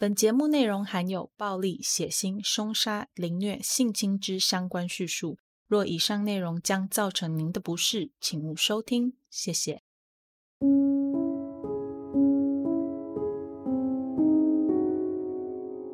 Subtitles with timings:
[0.00, 5.38] 本节目内容含有暴力、血腥、凶杀、凌虐、性侵之相关叙述。
[5.66, 9.14] 若以上内容将造成您的不适，请勿收听。
[9.28, 9.82] 谢谢。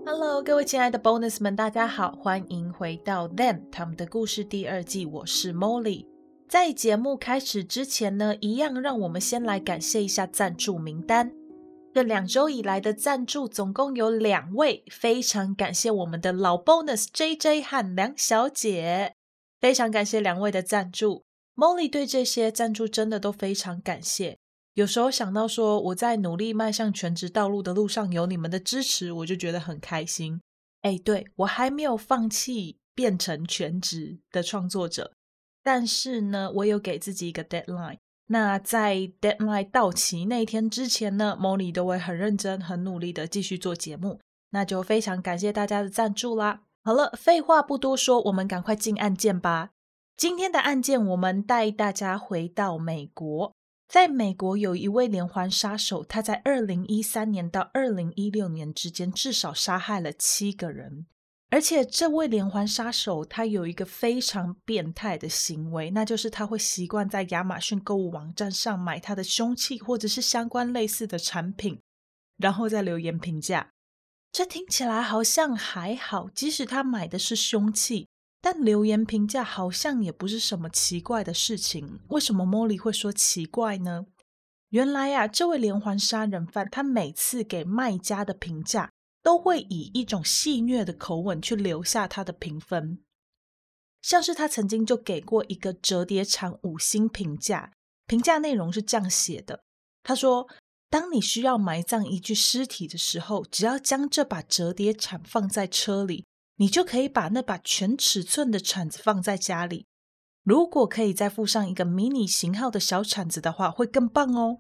[0.05, 5.07] Hello，各位亲爱的 Bonus 们，大家好，欢迎回到 Them 他们的故事第二季。
[5.07, 6.05] 我是 Molly。
[6.47, 11.33] 在节目开始之前呢，一样让我们先来感谢一下赞助名单。
[11.95, 19.15] 这两周以来的赞助总共有两位，非常感谢我们的老 bonus JJ 和梁小姐，
[19.61, 21.25] 非常感谢两位的赞助。
[21.55, 24.37] Molly 对这些赞助真的都非常感谢。
[24.73, 30.41] 有时候想到说我在努力迈向全职道路的路上有你们的支持，我就觉得很开心。
[30.81, 35.13] 哎，对，我还没有放弃变成全职的创作者，
[35.63, 37.99] 但是呢，我有给自己一个 deadline。
[38.27, 44.21] 那在 deadline 到期那一天之前呢，Molly 都会很认真、很努力的继续做节目。
[44.51, 46.63] 那就非常感谢大家的赞助啦。
[46.85, 49.71] 好了，废话不多说，我们赶快进案件吧。
[50.17, 53.53] 今天的案件，我们带大家回到美国。
[53.89, 61.07] 在美国，有一位连环杀手，他在二零一三年到二零一六年之间，至少杀害了七个人。
[61.51, 71.81] 而且这位连环杀手他有一个非常变态的行为，那就是他会习惯在亚马逊购物网站上买他的凶器或者是相关类似的产品，
[72.37, 73.71] 然后再留言评价。
[74.33, 78.09] 这听起来好像还好，即使他买的是凶器，
[78.41, 82.01] 但留言评价好像也不是什么奇怪的事情。
[82.09, 84.07] 为什么 Molly 会说奇怪呢？
[84.71, 88.91] 原来呀、啊，这位连环杀人犯他每次给卖家的评价。
[89.25, 93.03] 都会以一种戏谑的口吻去留下他的评分，
[94.03, 97.73] 像是他曾经就给过一个折叠铲五星评价，
[98.07, 99.65] 评价内容是这样写的：
[100.03, 100.47] 他说，
[100.91, 109.87] 当你需要埋葬一具尸体的时候，只要将这把折叠铲放在车里，你就可以把那把全尺寸的铲子放在家里。
[110.43, 114.59] 如果可以再附上一个迷你型号的小铲子的话，会更棒哦。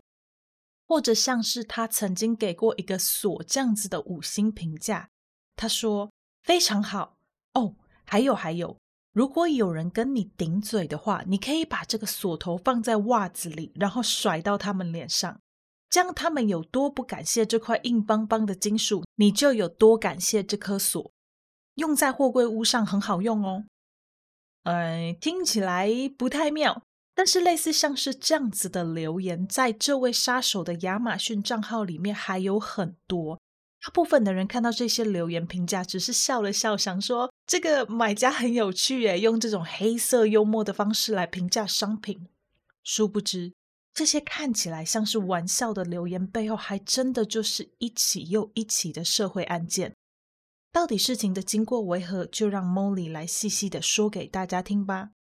[0.87, 5.09] 或者像是他曾经给过一个锁这样子的五星评价，
[5.56, 6.11] 他说
[6.43, 7.17] 非常好
[7.55, 7.77] 哦。
[8.06, 8.77] 还有还有，
[9.12, 15.41] 如果有人跟你顶嘴的话，你可以把这个锁头放在袜子里，然后甩到他们脸上，
[15.89, 21.11] 这样他们有多不感谢这块硬邦邦的金属，你就有多感谢这颗锁。
[21.77, 23.65] 用在货柜屋上很好用哦。
[24.65, 26.83] 呃，听起来不太妙。
[27.14, 33.41] 但是，类似像是这样子的留言，在这位杀手的亚马逊账号里面还有很多。
[33.80, 42.26] 大部分的人看到这些留言评价，只是笑了笑，想说这个买家很有趣耶，用这种黑色幽默的方式来评价商品。
[42.82, 43.52] 殊不知，
[43.92, 49.94] 这些看起来像是玩笑的留言背后，还真的就是一起又一起的社会案件。
[50.72, 52.26] 到底事情的经过为何？
[52.26, 55.10] 就让 Molly 来细细的说给大家听吧。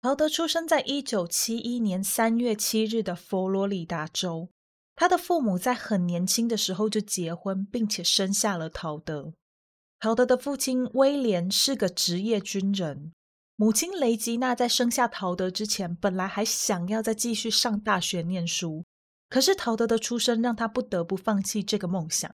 [0.00, 4.48] 陶德出生在一九七一年三月七日的佛罗里达州。
[4.94, 9.32] 他的父母在很年轻的时候就结婚，并且生下了陶德。
[9.98, 13.12] 陶德的父亲威廉是个职业军人，
[13.56, 18.84] 母亲雷吉娜在生下陶德之前，本来还想要再继续上大学念书，
[19.28, 22.32] 可是陶德的出生让他不得不放弃这个梦想。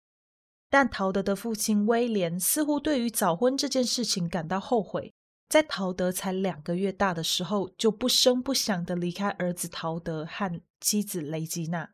[0.68, 5.12] 但陶德的父亲威廉似乎对于早婚这件事情感到后悔。
[5.52, 11.90] 在陶德才两个月大的时候，就不声不响的离开儿子陶德和妻子雷吉娜。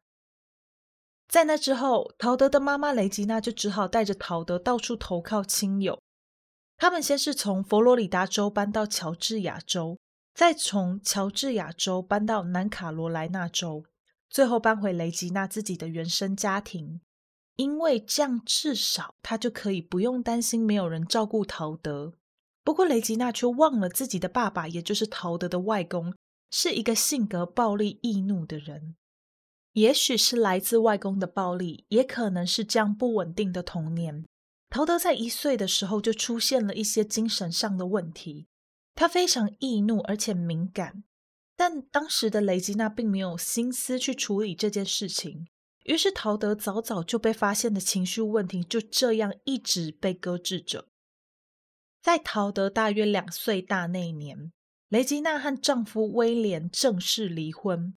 [1.26, 6.00] 在那之后，陶德的妈妈雷吉娜就只好带着陶德到处投靠亲友。
[6.76, 9.98] 他们先是从佛罗里达州搬到乔治亚州，
[10.32, 13.82] 再从乔治亚州搬到南卡罗来纳州，
[14.30, 17.00] 最后搬回雷吉娜自己的原生家庭。
[17.56, 22.14] 因为这样，至少他就可以不用担心没有人照顾陶德。
[22.68, 26.14] 不过雷吉娜却忘了自己的爸爸，也就是陶德的外公，
[26.50, 28.94] 是一个性格暴力易怒的人。
[29.72, 34.26] 也许是来自外公的暴力，也可能是这样不稳定的童年。
[34.68, 38.48] 陶德在一岁的时候就出现了一些精神上的问题，
[38.94, 41.04] 他非常易怒而且敏感。
[41.56, 45.48] 但当时的雷吉娜并没有心思去处理这件事情，
[45.84, 50.87] 于是陶德早早就被发现的情绪问题就这样一直被搁置着。
[52.00, 54.52] 在陶德大约两岁大那一年，
[54.88, 57.94] 雷吉娜和丈夫威廉正式离婚。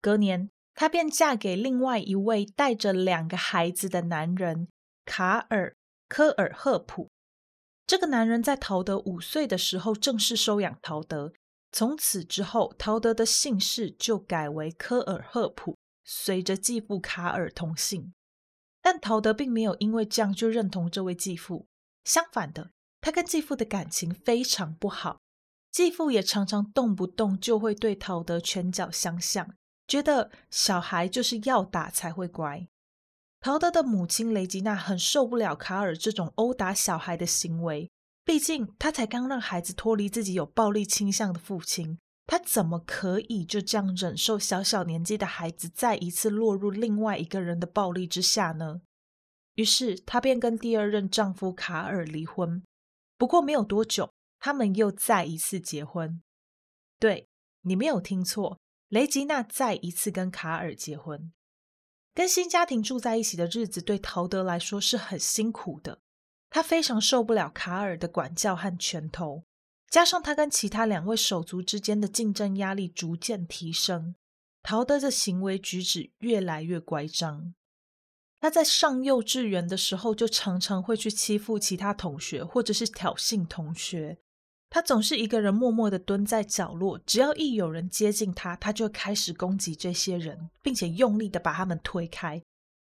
[0.00, 4.68] 隔年，她便嫁给另外一位带着两个孩子的男人
[5.04, 5.70] 卡尔·
[6.08, 7.10] 科尔赫普。
[7.86, 11.32] 这个男人在陶德五岁的时候正式收养陶德，
[11.70, 18.12] 从此之后，陶德的姓氏就改为科尔赫普，随着继父卡尔同姓。
[18.82, 21.66] 但陶德并没有因为这样就认同这位继父，
[22.04, 22.70] 相反的，
[23.04, 25.18] 他跟继父的感情非常不好。
[25.70, 29.54] 继父也常常动不动就会对陶德拳脚相向，
[29.86, 32.66] 觉得小孩就是要打才会乖。
[33.40, 37.90] 陶德的母亲雷吉娜很受不了卡尔这种殴打小孩的行为，
[38.24, 48.80] 毕竟他才刚让孩子脱离自己有暴力倾向的父亲，他怎么可以就这样忍受小小年纪的孩子再一次落入另外一个人的暴力之下呢？
[49.56, 52.62] 于是她便跟第二任丈夫卡尔离婚。
[53.24, 54.12] 不过没有多久。
[54.38, 56.20] 他们又再一次结婚，
[56.98, 57.26] 对，
[57.62, 61.32] 你没有听错，雷吉娜再一次跟卡尔结婚。
[62.12, 66.00] 跟新家庭住在一起的日子对陶德来说是很辛苦的，
[66.50, 69.44] 他非常受不了卡尔的管教和拳头，
[69.88, 74.14] 加上他跟其他两位手足之间的竞争压力逐渐提升，
[74.62, 77.54] 陶德的行为举止越来越乖张。
[78.44, 84.18] 他在上幼稚园的时候就常常会去欺负其他同学，或者是挑衅同学。
[84.68, 92.42] 他总是一个人默默的蹲在角落，只要一有人接近他，他就开始攻击这些人，并且用力的把他们推开，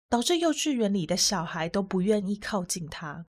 [0.10, 3.28] 导致幼稚园里的小孩都不愿意靠近他。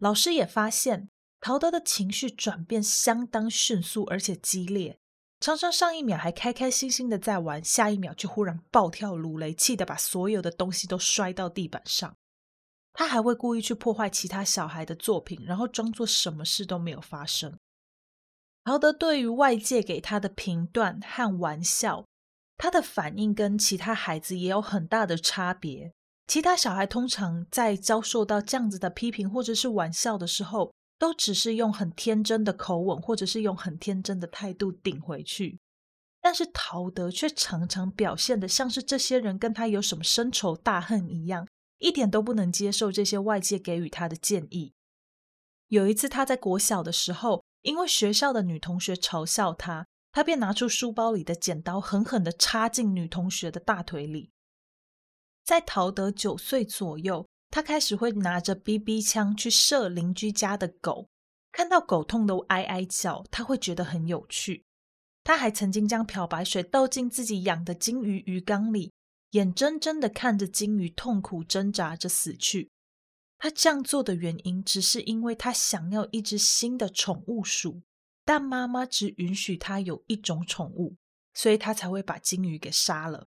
[0.00, 1.08] 老师也发现，
[1.40, 4.98] 陶德的情绪转变相当迅速，而且激烈，
[5.40, 12.14] 常常上一秒还开开心心的在玩，下一秒就忽然暴跳如雷，气得把所有的东西都摔到地板上。
[12.92, 17.56] 他还会故意去破坏其他小孩的作品，然后装作什么事都没有发生。
[18.64, 22.04] 陶德对于外界给他的评断和玩笑，
[22.58, 25.92] 他的反应跟其他孩子也有很大的差别。
[26.26, 35.58] 其他小孩通常在遭受到这样子的批评或者是玩笑的时候，都只是用很天真的口吻，或者是用很天真的态度顶回去。
[36.20, 41.48] 但是陶德却常常表现得像是这些人跟他有什么深仇大恨一样，
[41.78, 44.74] 一点都不能接受这些外界给予他的建议。
[45.68, 54.30] 有一次他在国小的时候，因为学校的女同学嘲笑他，他便拿出书包里的剪刀，狠狠地插进女同学的大腿里。
[55.42, 61.08] 在陶德九岁左右，他开始会拿着 BB 枪去射邻居家的狗，
[61.50, 64.64] 看到狗痛得哀哀叫，他会觉得很有趣。
[65.24, 68.92] 他还曾经将漂白水倒进自己养的金鱼鱼缸里，
[69.32, 72.70] 眼睁睁的看着金鱼痛苦挣扎着死去。
[73.36, 77.82] 他这样做的原因，只是因为他想要一只新的宠物鼠，
[78.24, 80.96] 但妈妈只允许他有一种宠物，
[81.34, 83.26] 所以他才会把金鱼给杀了。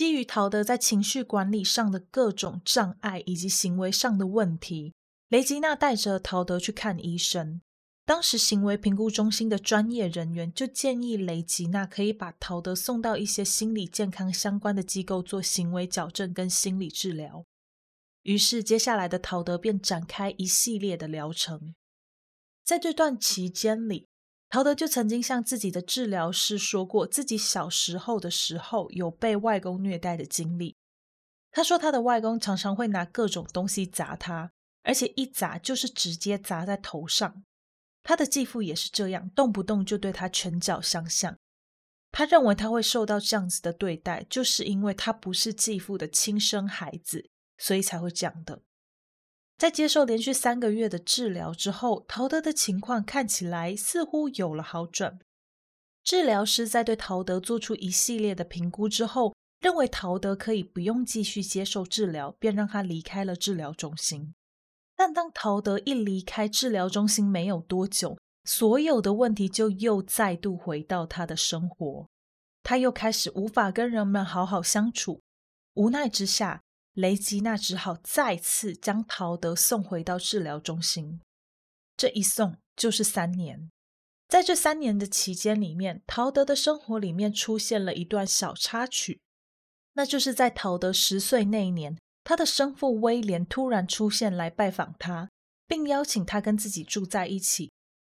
[0.00, 4.94] 基于陶德在情绪管理上的各种障碍以及行为上的问题，
[5.28, 7.60] 雷吉娜带着陶德去看医生。
[8.06, 17.44] 当时行为评估中心的专业人员就建议雷吉娜可以把陶德送到一些心理健康相关的机构做行为矫正跟心理治疗。
[18.22, 21.74] 于是，接下来的陶德便展开一系列的疗程。
[22.64, 24.08] 在这段期间里，
[24.50, 30.76] 陶德就曾经向自己的治疗师说过，自己小时候的时候有被外公虐待的经历。
[31.52, 34.50] 他说，他的外公常常会拿各种东西砸他，
[34.82, 37.44] 而且一砸就是直接砸在头上。
[38.02, 41.36] 他的继父也是这样，动不动就对他拳脚相向。
[42.10, 47.30] 他认为他会受到这样子的对待，就是因为他不是继父的亲生孩子。
[47.62, 48.62] 所以才会这样的。
[49.60, 55.18] 在接受连续三个月的治疗之后，陶德的情况看起来似乎有了好转。
[56.02, 64.32] 治疗师在对陶德做出一系列的评估之后，认为陶德可以不用继续接受治疗，便让他离开了治疗中心。
[64.96, 72.08] 但当陶德一离开治疗中心没有多久，所有的问题就又再度回到他的生活，
[72.62, 75.20] 他又开始无法跟人们好好相处。
[75.74, 76.62] 无奈之下，
[76.94, 81.20] 雷吉娜只好再次将陶德送回到治疗中心，
[81.96, 83.70] 这一送就是三年。
[84.28, 89.20] 在这三年的期间里面，陶德的生活里面出现了一段小插曲，
[89.94, 95.30] 那就是在陶德十岁那一年，他的生父威廉突然出现来拜访他，
[95.66, 97.72] 并邀请他跟自己住在一起。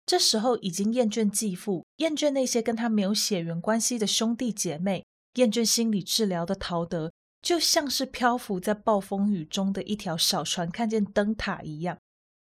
[0.05, 7.12] 这时候已经厌倦继父，厌倦那些跟他没有血缘关系的兄弟姐妹，厌倦心理治疗的陶德。
[7.42, 11.99] 就像是漂浮在暴风雨中的一条小船，看见灯塔一样，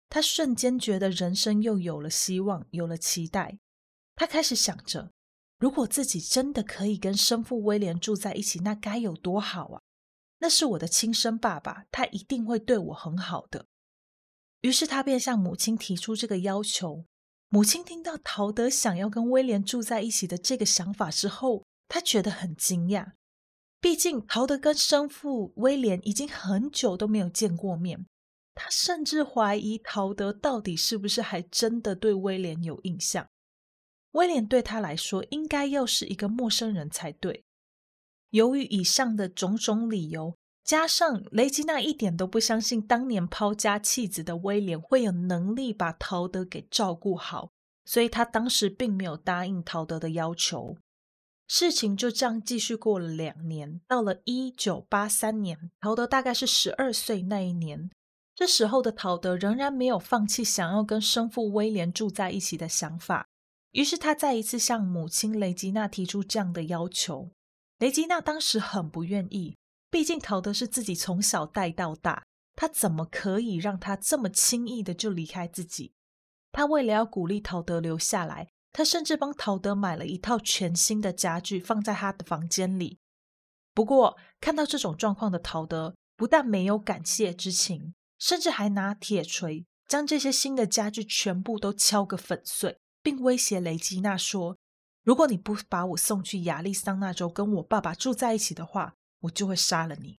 [0.09, 3.59] 他瞬间觉得人生又有了希望，有了期待。
[4.17, 5.13] 他开始想着，
[5.59, 9.81] 如果自己真的可以跟生父威廉住在一起，那该有多好啊！
[10.41, 13.67] 那是我的亲生爸爸，他一定会对我很好的。
[14.63, 17.05] 于是他便向母亲提出这个要求。
[17.49, 23.13] 母亲听到陶德想要跟威廉住在一起的这个想法之后，他觉得很惊讶。
[23.81, 28.07] 毕竟陶德跟生父威廉已经很久都没有见过面，
[28.55, 33.29] 他甚至怀疑陶德到底是不是还真的对威廉有印象。
[34.13, 37.45] 威廉对他来说应该又是一个陌生人才对。
[38.31, 47.51] 由于以上的种种理由，加上雷吉娜一点都不相信当年抛家弃子的威廉会有能力把陶德给照顾好，
[47.85, 50.77] 所以他当时并没有答应陶德的要求。
[51.49, 57.91] 事情就这样继续过了两年，到了一九八三年，陶德大概是十二岁那一年。
[58.35, 63.27] 这时候的陶德仍然没有放弃想要跟生父威廉住在一起的想法，
[63.73, 67.31] 于是他再一次向母亲雷吉娜提出这样的要求。
[67.79, 69.57] 雷吉娜当时很不愿意，
[69.91, 72.23] 毕竟陶德是自己从小带到大，
[72.55, 75.93] 他怎么可以让他这么轻易的就离开自己？
[76.53, 78.49] 他为了要鼓励陶德留下来。
[78.73, 82.99] 他甚至帮陶德买了一套全新的家具，放在他的房间里。
[83.75, 94.59] 不过，看到这种状况的陶德，不但没有感谢之情，甚至还拿铁锤将这些新的家具全部都敲个粉碎，并威胁雷吉娜说
[95.03, 100.19] ：“如果你不把我送去亚利桑那州跟我爸爸住在一起的话，我就会杀了你。”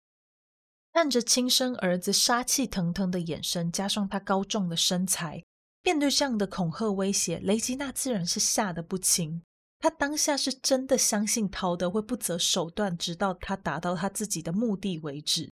[0.91, 5.43] 看着亲生儿子杀气腾腾的眼神，加上他高壮的身材。
[5.81, 9.41] 面对这样的恐吓威胁，雷吉娜自然是吓得不轻。
[9.79, 15.49] 她当下是真的相信陶德会不择手段，直到他达到他自己的目的为止。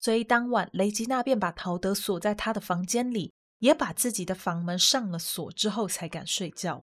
[0.00, 6.82] 所以当晚，雷吉娜便把陶德锁在他的房间里，也把自己的房门上了锁，之后才敢睡觉。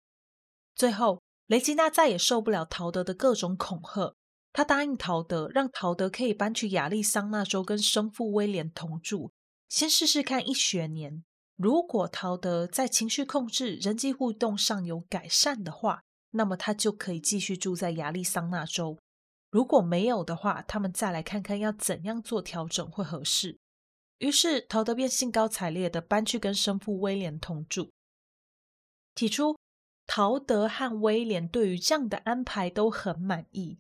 [0.74, 4.14] 最后，雷吉娜再也受不了陶德的各种恐吓，
[4.52, 9.32] 她答应陶德，让陶德可以搬去亚利桑那州跟生父威廉同住，
[9.70, 11.24] 先试试看一学年。
[11.56, 18.98] 如果陶德在情绪控制、人际互动上有改善的话，那么他就可以继续住在亚利桑那州。
[19.50, 23.56] 如果没有的话，他们再来看看要怎样做调整会合适。
[24.18, 27.92] 于是，陶德便兴高采烈地搬去跟生父威廉同住。
[29.14, 29.56] 起初，
[30.08, 33.78] 陶德和威廉对于这样的安排都很满意，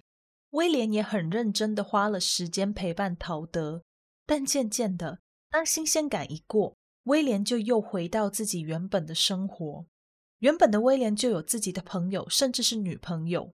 [0.50, 3.82] 威廉也很认真地花了时间陪伴陶德。
[4.26, 5.18] 但渐渐的，
[5.50, 9.86] 当新鲜感一过，威廉就又回到自己原本的生活，
[10.38, 13.52] 原本的威廉就有自己的朋友，甚至是女朋友。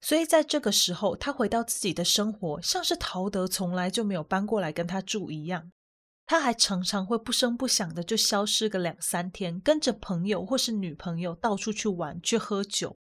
[0.00, 5.72] 所以在这个时候，他回到自己的生活，像是陶德从来就没有搬过来跟他住一样。
[6.26, 12.96] 他还常常会不声不响的就消失个两三天，跟着朋友或是女朋友到处去玩去喝酒。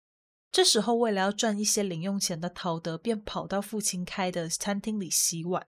[0.52, 5.66] 这时候，为了要赚一些零用钱的陶德，便跑到父亲开的餐厅里洗碗。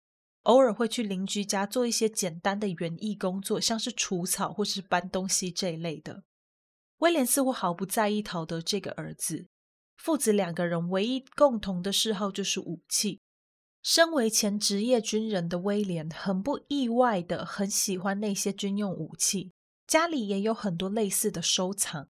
[0.43, 6.25] 偶尔会去邻居家做一些简单的园艺工作，像是除草或是搬东西这一类的。
[6.99, 9.47] 威廉似乎毫不在意陶德这个儿子。
[9.97, 13.21] 父子两个人唯一共同的嗜好就是武器。
[13.83, 19.53] 身为前职业军人的威廉，很不意外的很喜欢那些军用武器，
[19.87, 22.09] 家里也有很多类似的收藏。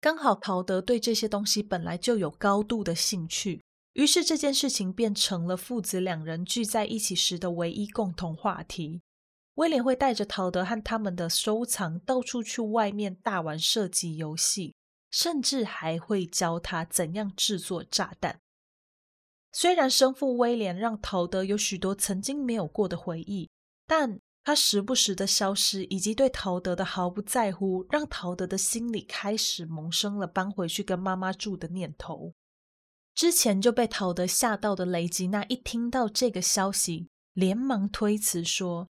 [0.00, 3.62] 刚好陶德对这些东西本来就有高度的兴趣。
[3.94, 9.02] 于是这件事情变成了父子两人聚在一起时的唯一共同话题。
[9.56, 14.74] 威廉会带着陶德和他们的收藏到处去外面大玩射击游戏，
[15.10, 18.40] 甚至还会教他怎样制作炸弹。
[19.52, 23.50] 虽然生父威廉让陶德有许多曾经没有过的回忆，
[23.86, 32.32] 但他时不时的消失以及对陶德的毫不在乎，让陶德的心里开始萌生了搬回去跟妈妈住的念头。
[33.14, 38.88] 之前就被陶德吓到的雷吉娜一听到这个消息，连忙推辞说：“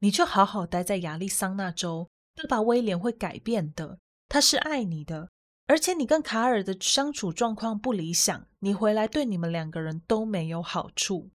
[0.00, 3.98] 你就好好待在亚利桑那州，爸爸威廉会改变的，
[4.28, 5.30] 他是爱你的。
[5.66, 11.30] 而且你跟卡尔的相处状况不理想，你回来对你们两个人都没有好处。”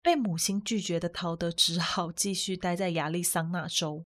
[0.00, 4.06] 被母亲拒绝的陶德只好继续待在亚利桑那州。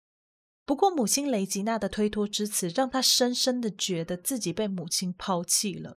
[0.65, 5.97] 不过母亲雷吉娜的推脱之词，让他深深的觉得自己被母亲抛弃了。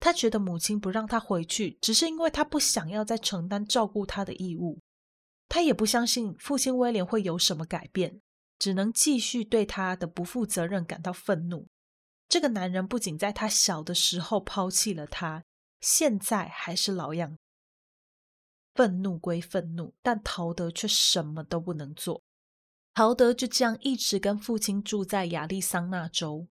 [0.00, 4.80] 他觉得母亲不让他回去，只是因为他不想要再承担照顾他的义务。
[5.48, 8.20] 他也不相信父亲威廉会有什么改变，
[8.58, 11.66] 只能继续对他的不负责任感到愤怒。
[12.28, 15.44] 这个男人不仅在他小的时候抛弃了他，
[15.80, 17.36] 现在还是老样。
[18.74, 22.22] 愤怒归愤怒，但陶德却什么都不能做。
[22.94, 26.46] 陶德就这样一直跟父亲住在亚利桑那州。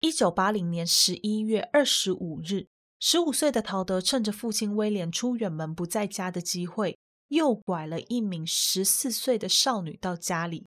[0.00, 2.66] 一九八零年十一月二十五日。
[3.06, 6.96] 十五岁的陶德趁着父亲威廉出远门不在家的机会，
[7.28, 10.66] 诱拐了一名十四岁的少女到家里。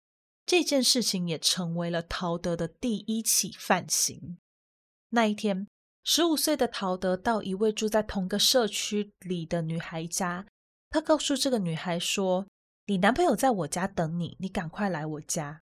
[0.44, 4.36] 这件事情也成为了陶德的第一起犯行。
[5.08, 5.66] 那一天，
[6.04, 10.44] 十五岁的陶德到一位住在同个社区里的女孩家，
[10.90, 12.46] 他告诉这个女孩说
[12.84, 15.62] ：“你男朋友在我家等你，你赶快来我家。”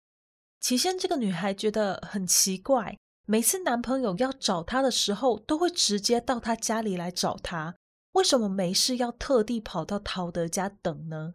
[0.60, 7.76] 起先，这个女孩觉得很奇怪，每次男朋友要找她的时候，都会直接到她家里来找她，
[8.12, 11.34] 为什么没事要特地跑到陶德家等呢？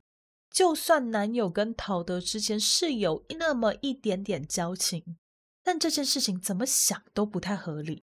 [0.50, 5.16] 就算男友跟陶德之间是有那么一点点交情，
[5.62, 8.04] 但这件事情怎么想都不太合理。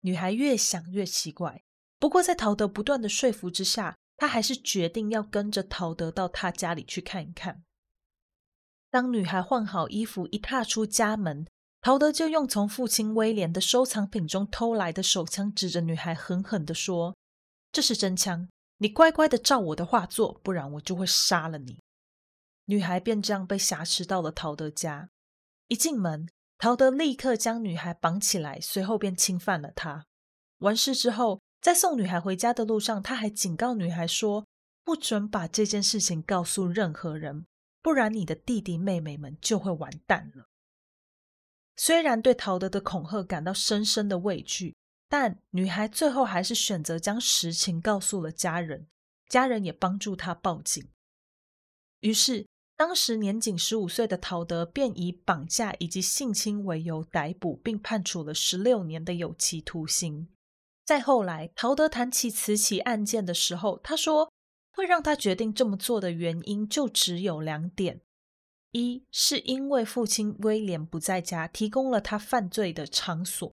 [0.00, 1.62] 女孩越想越奇怪，
[1.98, 7.62] 不过在陶德不断的说服之下，她还是决定要跟着陶德到他家里去看一看。
[8.90, 11.46] 当女孩换好衣服，一踏出家门，
[11.82, 17.16] 陶德就用从父亲威廉的收藏品中偷来的手枪指着女孩，狠狠地说
[17.72, 21.78] ：“这是真枪，你乖乖的照我的话做，不然我就会杀了你。”
[22.66, 25.08] 女孩便这样被挟持到了陶德家。
[25.68, 30.04] 一进门，陶德立刻将女孩绑起来，随后便侵犯了她。
[30.58, 34.46] 完事之后，在送女孩回家的路上，他还警告女孩说
[34.84, 37.46] ：“不准把这件事情告诉任何人，
[37.80, 40.48] 不然你的弟弟妹妹们就会完蛋了。”
[41.82, 44.76] 虽然对陶德的恐吓感到深深的畏惧，
[45.08, 48.86] 但女孩最后还是选择将实情告诉了家人，
[49.30, 50.86] 家人也帮助她报警。
[52.00, 52.46] 于是，
[52.76, 60.28] 当时年仅十五岁的陶德便以绑架以及性侵为由逮捕，并判处了十六年的有期徒刑。
[60.84, 64.30] 再后来，陶德谈起此起案件的时候，他说，
[64.72, 68.02] 会让他决定这么做的原因就只有两点：
[68.72, 73.52] 一是因为父亲威廉不在家，提供了他犯罪的场所；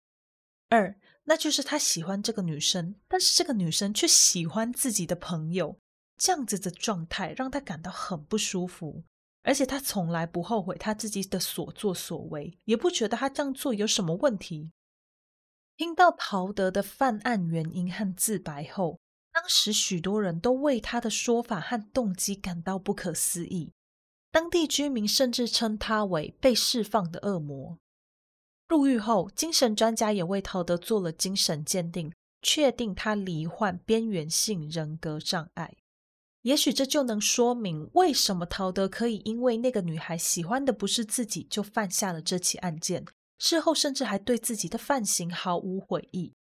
[0.69, 5.77] 二，那就是他喜欢这个女生，但是这个女生却喜欢自己的朋友，
[6.17, 9.03] 这样子的状态让他感到很不舒服。
[9.43, 14.71] 而且他从来不后悔他自己的所作所为，也不觉得他这样做有什么问题。
[15.75, 18.99] 听到陶德的犯案原因和自白后，
[19.33, 23.73] 当时许多人都为他的说法和动机感到不可思议。
[24.33, 27.77] 当地居民甚至称他为被释放的恶魔。
[28.67, 35.75] 入狱后，精神专家也为陶德做了精神鉴定，确定他罹患边缘性人格障碍。
[36.41, 43.05] 也许这就能说明为什么陶德可以因为那个女孩喜欢的不是自己，就犯下了这起案件。
[43.37, 46.33] 事后甚至还对自己的犯行毫无悔意。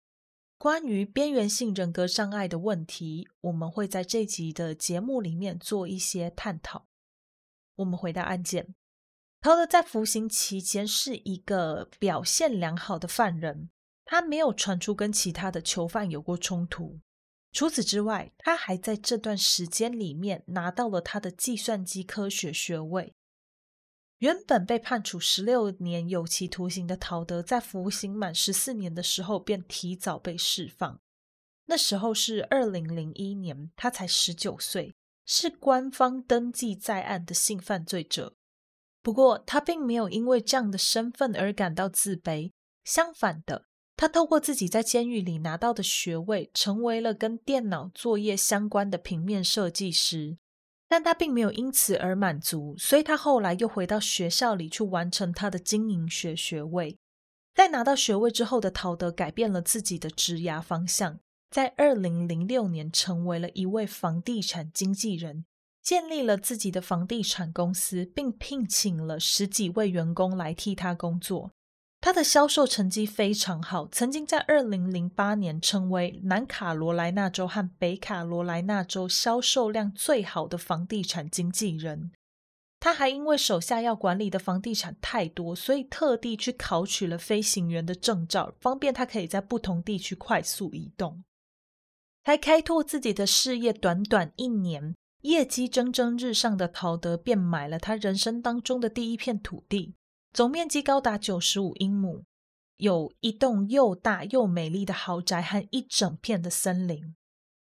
[0.58, 6.86] 关于边缘性人格障碍的问题，我们会在这集的节目里面做一些探讨。
[7.76, 8.76] 我们回到案件，
[9.40, 13.70] 陶德在服刑期间是一个表现良好的犯人，
[14.06, 17.00] 他没有传出跟其他的囚犯有过冲突。
[17.52, 23.14] 除此之外，他还在这段时间里面拿到了他的计算机科学学位。
[24.20, 31.02] 原本被判处十六年有期徒刑的陶德，在服刑满十四年的时候便提早被释放。
[31.66, 34.94] 那时候是二零零一年，他才十九岁，
[35.34, 38.36] 是官方登记在案的性犯罪者。
[39.02, 42.52] 不过，他并没有因为这样的身份而感到自卑，
[42.84, 43.64] 相反的。
[43.96, 50.38] 他透过自己在监狱里拿到的学位，成为了跟电脑作业相关的平面设计师。
[50.90, 56.98] 但他并没有因此而满足，所以他后来又回到学校里去完成他的经营学学位。
[57.56, 65.44] 在拿到学位之后的陶德改变了自己的职涯方向，在二零零六年成为了一位房地产经纪人，
[65.84, 71.52] 建立了自己的房地产公司，并聘请了十几位员工来替他工作。
[72.00, 82.12] 他的销售成绩非常好，曾经在二零零八年成为南卡罗来纳州和北卡罗来纳州销售量最好的房地产经纪人。
[82.80, 91.24] 他还因为手下要管理的房地产太多，所以特地去考取了飞行员的证照，方便他可以在不同地区快速移动。
[92.24, 99.96] 才开拓自己的事业，短短一年，业绩蒸蒸日上的陶德便买了他人生当中的第一片土地。
[100.32, 102.24] 总面积高达九十五英亩，
[102.78, 107.16] 有一栋又大又美丽的豪宅和一整片的森林。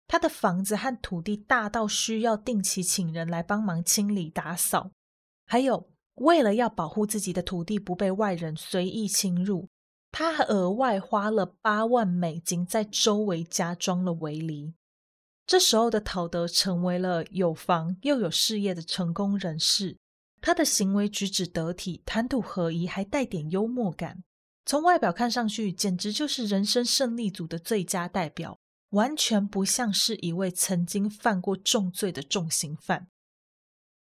[0.07, 4.91] 他的房子和土地大到需要定期请人来帮忙清理打扫，
[5.45, 9.67] 还有为了要保护自己的土地不被外人随意侵入，
[10.17, 14.73] 他还额外花了八万美金在周围加装了围篱。
[15.45, 19.97] 这时候的陶德成为了有房又有事业的成功人士。
[20.39, 24.23] 他的行为举止得体，谈吐合宜，还带点幽默感。
[24.65, 28.57] 从外表看上去，简直就是人生胜利组的最佳代表，
[28.91, 33.09] 完全不像是一位曾经犯过重罪的重刑犯。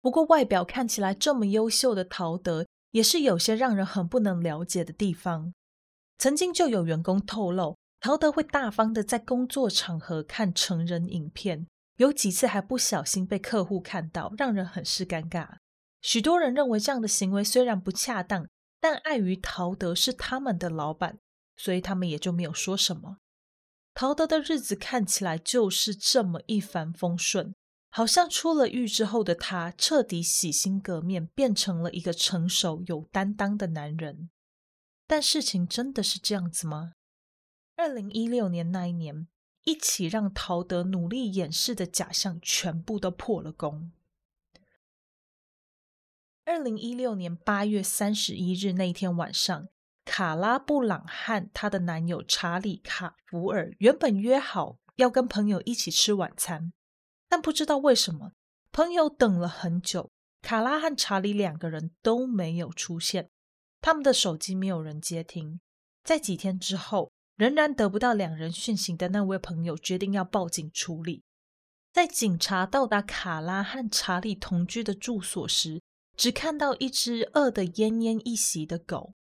[0.02, 5.54] 不过，外表看起来这么优秀的陶德，也是有些让人很不能了解的地方。
[6.22, 11.66] 曾经就有员工透露，陶德会大方的在工作场合看成人影片。
[11.98, 15.56] 有几次还不小心被客户看到，让人很是尴尬。
[16.00, 18.48] 许多人认为这样的行为虽然不恰当，
[18.80, 21.18] 但碍于陶德是他们的老板，
[21.58, 23.18] 所以他们也就没有说什么。
[23.96, 27.56] 陶德的日子看起来就是这么一帆风顺，
[27.90, 34.30] 好像出了狱之后的他彻底洗心革面，变成了一个成熟有担当的男人。
[35.12, 36.94] 但事情真的是这样子吗？
[37.76, 39.28] 二零一六年那一年，
[39.66, 43.92] 一起让陶德努力掩饰的假象全部都破了功。
[46.46, 49.68] 二零一六年八月三十一日那天晚上。
[50.06, 56.72] 卡拉布朗和她的男友查理卡福尔原本约好要跟朋友一起吃晚餐，
[57.28, 58.32] 但不知道为什么，
[58.72, 60.10] 朋友等了很久，
[60.42, 63.30] 卡拉和查理两个人都没有出现，
[63.82, 65.60] 他们的手机没有人接听。
[66.04, 71.24] 在几天之后，仍然得不到两人讯息的那位朋友决定要报警处理。
[71.92, 75.82] 在警察到达卡拉和查理同居的住所时，
[76.16, 79.14] 只看到一只饿得奄奄一息的狗。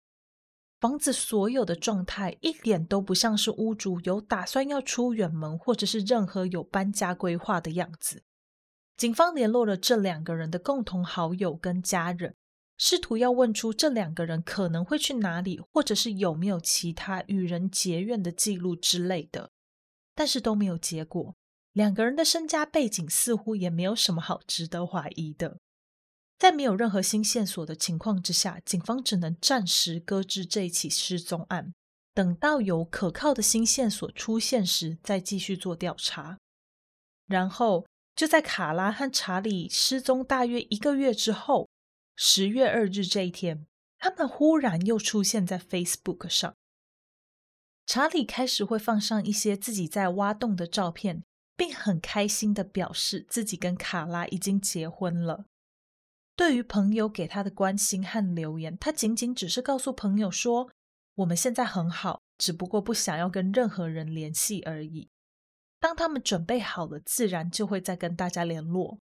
[0.80, 8.22] 房子所有的状态一点都不像是屋主有打算要出远门，或者是任何有搬家规划的样子。
[8.96, 12.36] 警方联络了这两个人的共同好友跟家人，
[12.78, 19.50] 试图要问出这两个人可能会去哪里，或者是有没有其他与人结怨的记录之类的，
[20.14, 21.34] 但是都没有结果。
[21.72, 25.58] 两个人的身家背景似乎也没有什么好值得怀疑的。
[26.38, 31.74] 在没有任何新线索的情况之下，警方只能暂时搁置这起失踪案，
[32.14, 36.38] 等到有可靠的新线索出现时再继续做调查。
[37.26, 41.67] 然后就在卡拉和查理失踪大约一个月之后，
[42.20, 43.64] 十月二日这一天，
[43.96, 46.52] 他们忽然又出现在 Facebook 上。
[47.86, 51.22] 查理开始会放上一些自己在挖洞的照片，
[51.56, 55.44] 并很开心地表示自己跟卡拉已经结婚了。
[56.34, 60.68] 对于朋友给他的关心和留言，他仅仅只是告诉朋友说
[61.14, 65.08] ：“我们现在很好，只不过不想要跟任何人联系而已。
[65.78, 68.98] 当他们准备好了，自然就会再跟大家联络。”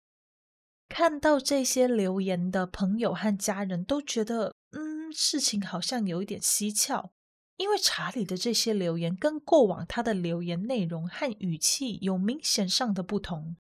[0.89, 7.12] 看到这些留言的朋友和家人都觉得，嗯，事情好像有一点蹊跷，
[7.58, 13.56] 因为查理的这些留言跟过往他的留言内容和语气有明显上的不同。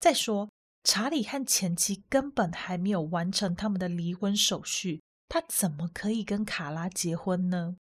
[0.00, 0.50] 再说，
[0.82, 7.76] 查理和前妻根本还没有完成他们的离婚手续，他怎么可以跟卡拉结婚呢？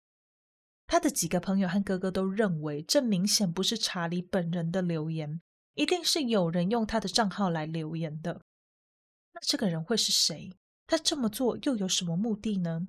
[0.88, 5.40] 他的几个朋友和哥哥都认为，这明显不是查理本人的留言，
[5.76, 8.42] 一定是有人用他的账号来留言的。
[9.34, 10.52] 那这个人会是谁？
[10.88, 12.88] 他这么做又有什么目的呢？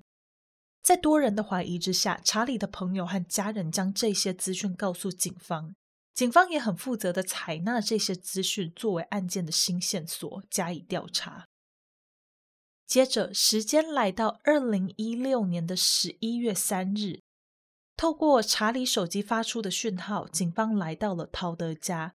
[0.81, 5.75] 在多人的怀疑之下，查理的朋友和家人将这些资讯告诉警方。
[6.13, 11.45] 警方也很负责的采纳这些资讯作为案件的新线索加以调查。
[12.85, 17.21] 接着，时间来到二零一六年的十一月三日，
[17.95, 22.13] 透过查理手机发出的讯号，警方来到了陶德家。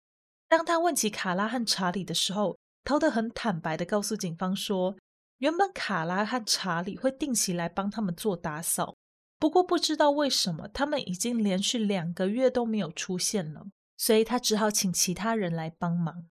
[0.49, 4.95] 当他问起卡拉和查理的时候，陶德很坦白的告诉警方说，
[5.39, 8.95] 原本卡拉和查理会定期来帮他们做打扫，
[9.37, 13.65] 不过不知道为什么，他们已经连续两个月都没有出现了。
[13.97, 16.27] 所以他只好请其他人来帮忙。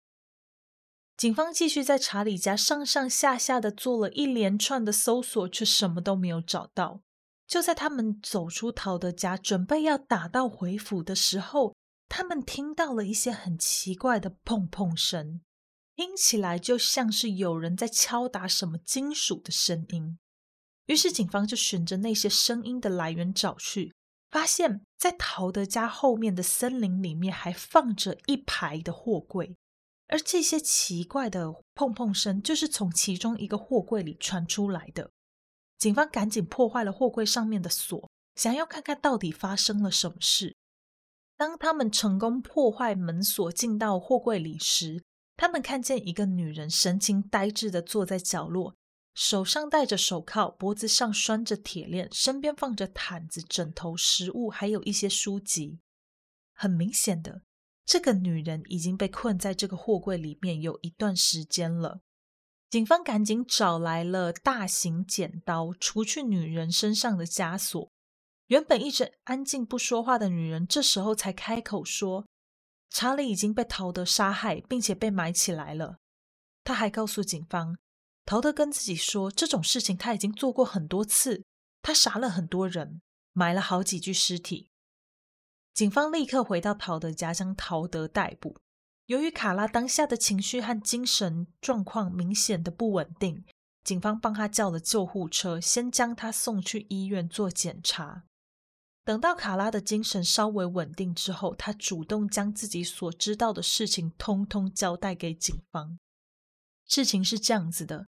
[1.16, 7.02] 警方继续在查理家上上下下的做了一连串的搜索，却什么都没有找到。
[7.48, 11.74] 就在他们走出陶德家，准备要打道回府的时候，
[12.10, 15.42] 他们听到了一些很奇怪的砰砰声，
[15.96, 20.18] 听起来就像是有人在敲打什么金属的声音。
[20.88, 23.94] 于是警方就循着那些声音的来源找去。
[24.30, 29.56] 发现，在陶德家后面的森林里面，还放着一排的货柜，
[30.08, 35.12] 而这些奇怪的碰碰声，就是从其中一个货柜里传出来的。
[35.78, 40.56] 警方赶紧破坏了货柜上面的锁，想要看看到底发生了什么事。
[41.38, 45.04] 当他们成功破坏门锁，进到货柜里时，
[45.36, 48.76] 他们看见一个女人神情呆滞的坐在角落。
[49.16, 55.80] 手上戴着手铐，脖子上拴着铁链，身边放着毯子、枕头、食物，还有一些书籍。
[56.52, 57.44] 很明显的，
[57.86, 62.02] 这个女人已经被困在这个货柜里面有一段时间了。
[62.72, 67.92] 警方赶紧找来了大型剪刀，除去女人身上的枷锁。
[68.48, 72.26] 原本一直安静不说话的女人，这时候才开口说
[72.94, 75.98] ：“查理已经被陶德杀害，并且被埋起来了。”
[76.64, 77.76] 他还告诉警方。
[78.24, 81.44] 陶德跟自己说，这种事情他已经做过很多次。
[81.82, 83.02] 他杀了很多人，
[83.34, 84.70] 埋了好几具尸体。
[85.74, 88.56] 警方立刻回到陶德家，将陶德逮捕。
[89.08, 93.44] 由于卡拉当下的情绪和精神状况明显的不稳定，
[93.84, 98.24] 警方帮他叫了救护车，先将他送去医院做检查。
[99.06, 106.00] 等到卡拉的精神稍微稳定之后，他主动将自己所知道的事情通通交代给警方。
[106.88, 108.08] 事情是这样子的：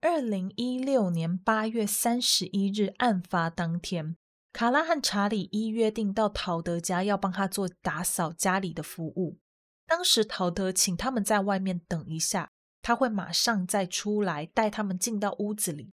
[0.00, 4.16] 二零一六年八月三十一日案发当天，
[4.52, 9.38] 卡拉和查理依约定到陶德家要帮他做打扫家里的服务。
[9.84, 12.50] 当时陶德请他们在外面等一下，
[12.82, 15.92] 他会马上再出来带他们进到屋子里。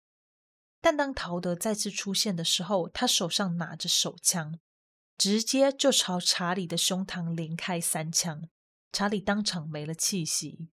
[0.81, 4.59] 但当陶德再次出现的时候，他手上拿着手枪，
[5.19, 8.49] 直接就朝查理的胸膛连开三枪，
[8.91, 10.69] 查理当场没了气息。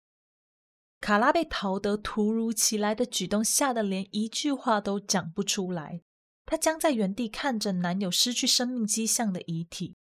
[0.99, 6.01] 卡拉被陶德突如其来的举动吓得连一句话都讲不出来，
[6.45, 9.95] 她僵在原地看着男友失去生命迹象的遗体。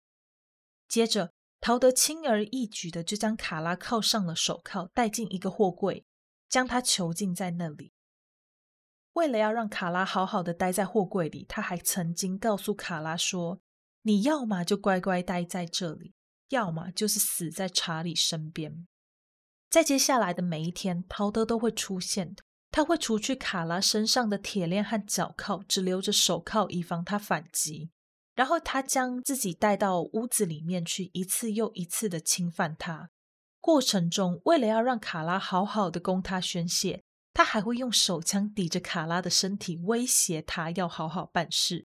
[0.88, 6.04] 接着，陶德轻而易举的就将卡拉铐上了手铐，带进一个货柜，
[6.48, 7.92] 将她囚禁在那里。
[9.14, 13.60] 为了要让卡拉好好的待在货柜里，他还曾经告诉卡拉说
[14.02, 16.14] ：“你要么就乖乖待在这里，
[16.48, 18.86] 要么就是死在查理身边。”
[19.68, 22.34] 在接下来的每一天，陶德都会出现，
[22.70, 27.90] 他会除去卡拉身上的铁链和脚铐，只留着手铐，以防他反击。
[28.34, 33.10] 然后他将自己带到屋子里面去，一次又一次的侵犯她。
[33.60, 37.02] 过程中，为了要让卡拉好好的供他宣泄。
[37.34, 41.86] 他还会用手枪抵着卡拉的身体，威胁她要好好办事。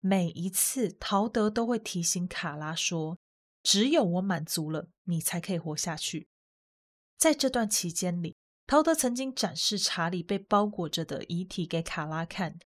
[0.00, 3.18] 每一次，陶德都会提醒卡拉说
[3.64, 6.28] ：“只有我满足了，你才可以活下去。”
[7.18, 8.36] 在这段期间里，
[8.66, 12.60] 陶德曾经展示查理被包裹着的遗体给卡拉看，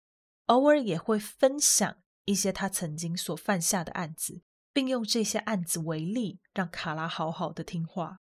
[0.47, 4.40] 偶尔也会分享一些他曾经所犯下的案子，
[4.73, 8.21] 并用这些案子为例，让卡拉好好的听话。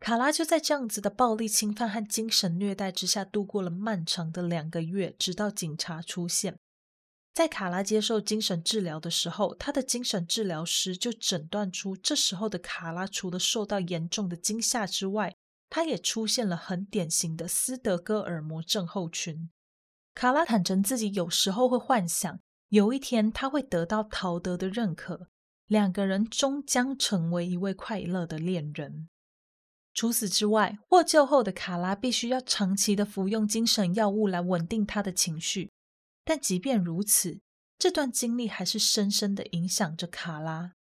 [0.00, 6.56] 卡拉就在这样子的暴力侵犯和精神虐待之下度过了漫长的两个月，直到警察出现。
[7.34, 15.36] 在卡拉接受精神治疗的时候，他的精神治疗师就诊断出，这时候的卡拉除了受到严重的惊吓之外，
[15.68, 19.50] 他也出现了很典型的斯德哥尔摩症候群。
[20.14, 25.28] 卡拉坦承自己有时候会幻想，有一天他会得到陶德的认可，
[25.66, 29.08] 两个人终将成为一位快乐的恋人。
[30.00, 35.70] 除此之外，获救后的卡拉必须要长期的服用精神药物来稳定她的情绪。
[36.24, 37.42] 但即便如此，
[37.78, 40.72] 这段经历还是深深的影响着卡拉。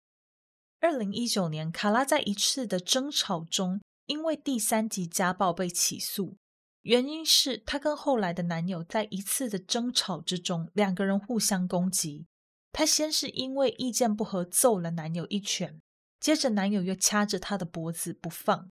[0.79, 6.37] 二零一九年，卡拉在一次的争吵中，因为第三级家暴被起诉，
[6.83, 12.25] 原因是她跟后来的男友在一次的争吵之中，两个人互相攻击。
[12.71, 15.81] 她先是因为意见不合揍了男友一拳，
[16.21, 18.69] 接着男友又掐着她的脖子不放。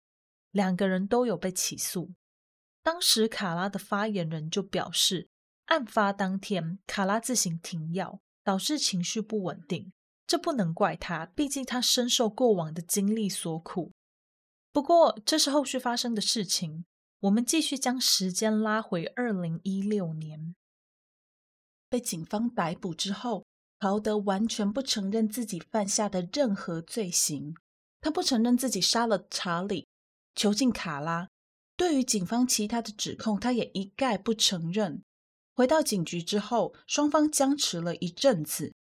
[0.51, 2.13] 两个人都有被起诉。
[2.83, 5.29] 当时卡拉的发言人就表示，
[5.67, 9.93] 案发当天卡拉自行停药，导致情绪不稳定。
[10.27, 13.93] 这不能怪他，毕竟他深受过往的经历所苦。
[14.73, 16.85] 不过这是后续发生的事情。
[17.21, 20.55] 我们继续将时间拉回二零一六年，
[21.89, 23.45] 被警方逮捕之后，
[23.81, 27.57] 陶德完全不承认自己犯下的任何罪行。
[28.01, 29.88] 他不承认自己杀了查理。
[30.39, 31.27] 囚禁卡拉，
[31.77, 35.03] 对于警方其他的指控，他也一概不承认。
[35.53, 38.73] 回到警局之后，双方僵持了一阵子，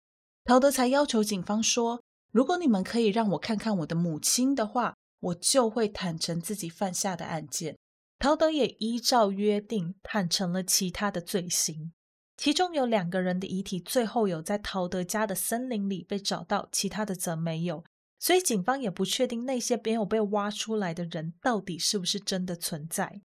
[0.45, 7.79] 陶德才要求警方说：“如果你们可以让我看看我的母亲的话，我就会坦诚自己犯下的案件。”
[8.21, 11.95] 陶德也依照约定坦诚了其他的罪行，
[12.37, 17.83] 其中有两个人的遗体最后有在陶德家的森林里被找到，其他的则没有。
[18.27, 23.21] 所以警方也不确定那些没有被挖出来的人到底是不是真的存在，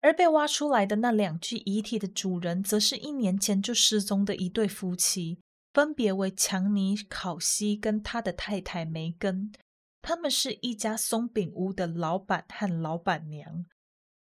[0.00, 5.38] 而被挖出来的那两具遗体的主人，则是一年前就失踪的一对夫妻，
[5.74, 9.52] 分别为强尼·考西跟他的太太梅根。
[10.00, 13.66] 他们是一家松饼屋的老板和老板娘。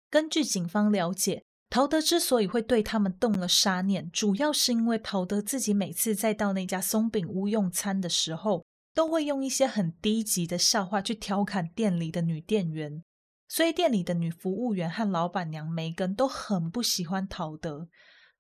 [0.10, 8.64] 根据警方了解，陶德之所以会对他们动了杀念，主要是因为陶德自己每次在到那家松饼屋用餐的时候，
[8.96, 13.04] 都会用一些很低级的笑话去调侃店里的女店员，
[13.50, 17.90] 所以店里的女服务员和老板娘梅根都很不喜欢陶德。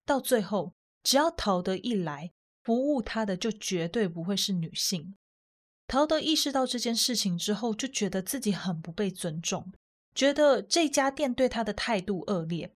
[0.05, 2.31] 到最后，只要陶德一来，
[2.63, 5.15] 服务他的就绝对不会是女性。
[5.87, 9.73] 陶德意识到这件事情之后，就觉得自己很不被尊重，
[10.15, 12.73] 觉得这家店对他的态度恶劣。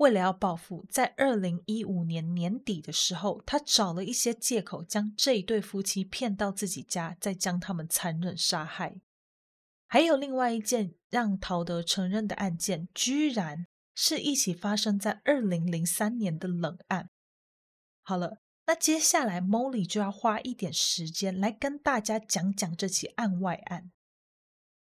[0.00, 8.96] 为了要报复，在二零一五年年底的时候，他找了一些借口将这一对夫妻骗到自己家，再将他们残忍杀害。
[9.86, 17.10] 还有另外一件让陶德承认的案件，居然是一起发生在二零零三年的冷案。
[18.02, 23.92] 好了，那接下来 Molly 就要花一点时间来跟大家讲讲这起案外案。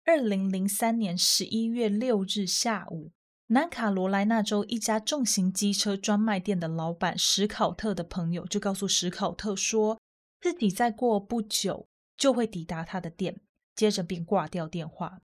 [0.07, 3.13] 二零零三年十一月六日下午，
[3.49, 10.01] 南卡罗来纳州一家重型机车专卖店的老板史考特的朋友就告诉史考特说，
[10.41, 13.43] 自己再过不久就会抵达他的店。
[13.75, 15.21] 接着便挂掉电话。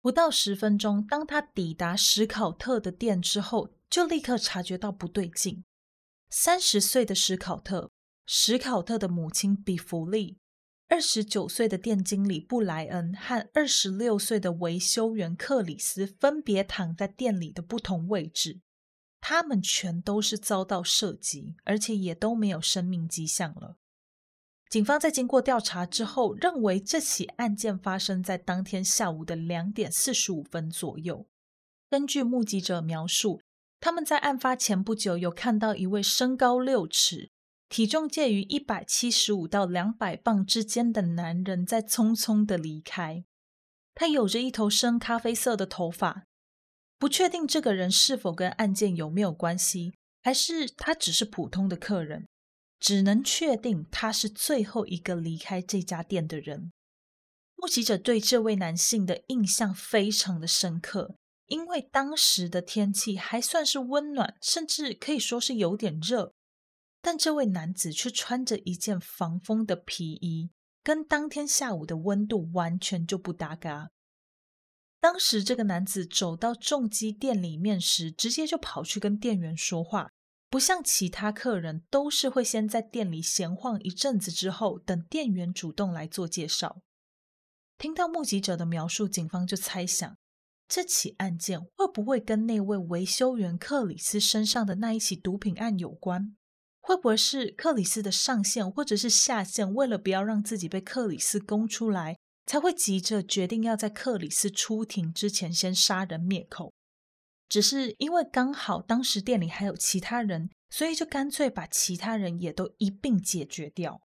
[0.00, 5.62] 不到十分钟，当他抵达史考特的店之后，就立刻察觉到不对劲。
[6.30, 7.90] 三十岁的史考特、
[8.24, 10.38] 史考特的母亲比弗利、
[10.90, 18.60] 二十九岁的店经理布莱恩和二十六岁的维修员克里斯分别躺在店里的不同位置。
[19.20, 23.76] 他们全都是遭到射击，而且也都没有生命迹象了。
[24.68, 31.28] 警方在经过调查之后，认为这起案件发生在当天下午的两点四十五分左右。
[31.88, 33.40] 根据目击者描述，
[33.78, 37.30] 他们在案发前不久有看到一位身高六尺、
[37.70, 43.24] 体重介于一百七十五到两百磅之间的男人在匆匆的离开。
[43.94, 46.24] 他有着一头深咖啡色的头发，
[46.98, 52.26] 不确定这个人是否跟案件有没有关系，还是他只是普通的客人。
[52.80, 56.72] 只能确定他是最后一个离开这家店的人。
[57.54, 61.14] 目击者对这位男性的印象非常的深刻，
[61.46, 66.32] 因为当时的天气还算是温暖，甚至可以说是有点热。
[67.02, 70.50] 但这位男子却穿着一件防风的皮衣，
[70.82, 73.90] 跟当天下午的温度完全就不搭嘎。
[75.00, 80.10] 当时这个男子走到重机店里面时，直接就跑去跟店员说话。
[80.50, 86.82] 不像其他客人，都是会先在店里闲晃一阵子，之后等店员主动来做介绍。
[87.78, 90.18] 听到目击者的描述，警方就猜想，
[90.68, 96.36] 这起案件会不会跟那位维修员克里斯身上的那一起毒品案有关？
[96.80, 102.16] 会不会是克里斯的上线或者是下线，为了不要让自己被克里斯供出来，
[102.46, 106.72] 才会急着决定要在克里斯出庭之前先杀人灭口？
[107.48, 114.00] 只是因为刚好当时店里还有其他人，所以就干脆把其他人也都一并解决掉。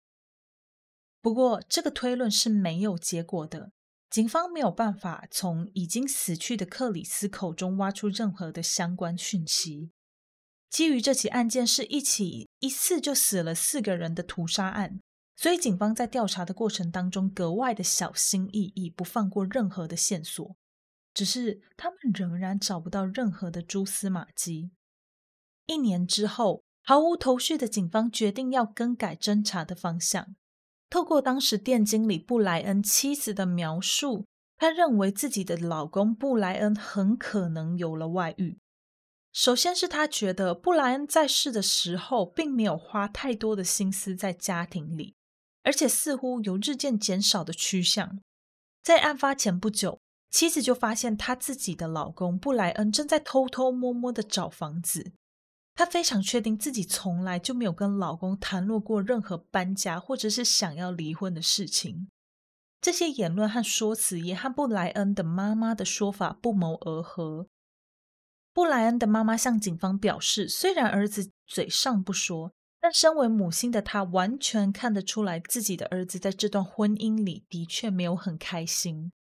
[1.21, 3.71] 不过这个推论是没有结果的，
[4.09, 9.91] 警方没有办法从已经死去的克里斯口中挖出任何的相关讯息。
[10.71, 15.01] 基于这起案件是一起一次就死了四个人的屠杀案，
[15.35, 20.55] 所以警方在调查的过程当中格外的小心翼翼，不放过任何的线索。
[21.13, 24.71] 只是他们仍然找不到任何的蛛丝马迹。
[25.65, 30.35] 一年之后，毫无头绪的警方决定要更改侦查的方向。
[30.89, 34.25] 透过当时店经理布莱恩妻子的描述，
[34.57, 38.57] 他认为自己的老公布莱恩很可能有了外遇。
[39.33, 45.15] 首先是他觉得布莱恩在世的时候，并没有花太多的心思在家庭里，
[45.63, 48.19] 而且似乎有日渐减少的趋向。
[48.83, 55.13] 在案发前不久，妻子就发现她自己的老公布莱恩正在偷偷摸摸的找房子。
[55.75, 62.09] 她非常确定自己从来就没有跟老公谈论过任何搬家或者是想要离婚的事情。
[62.81, 67.47] 这些言论和说辞也和布莱恩的妈妈的说法不谋而合。
[68.53, 79.11] 布莱恩的妈妈向警方表示，虽然儿子嘴上不说，但身为母亲的她完全看得出来，自己的儿子在这段婚姻里的确没有很开心。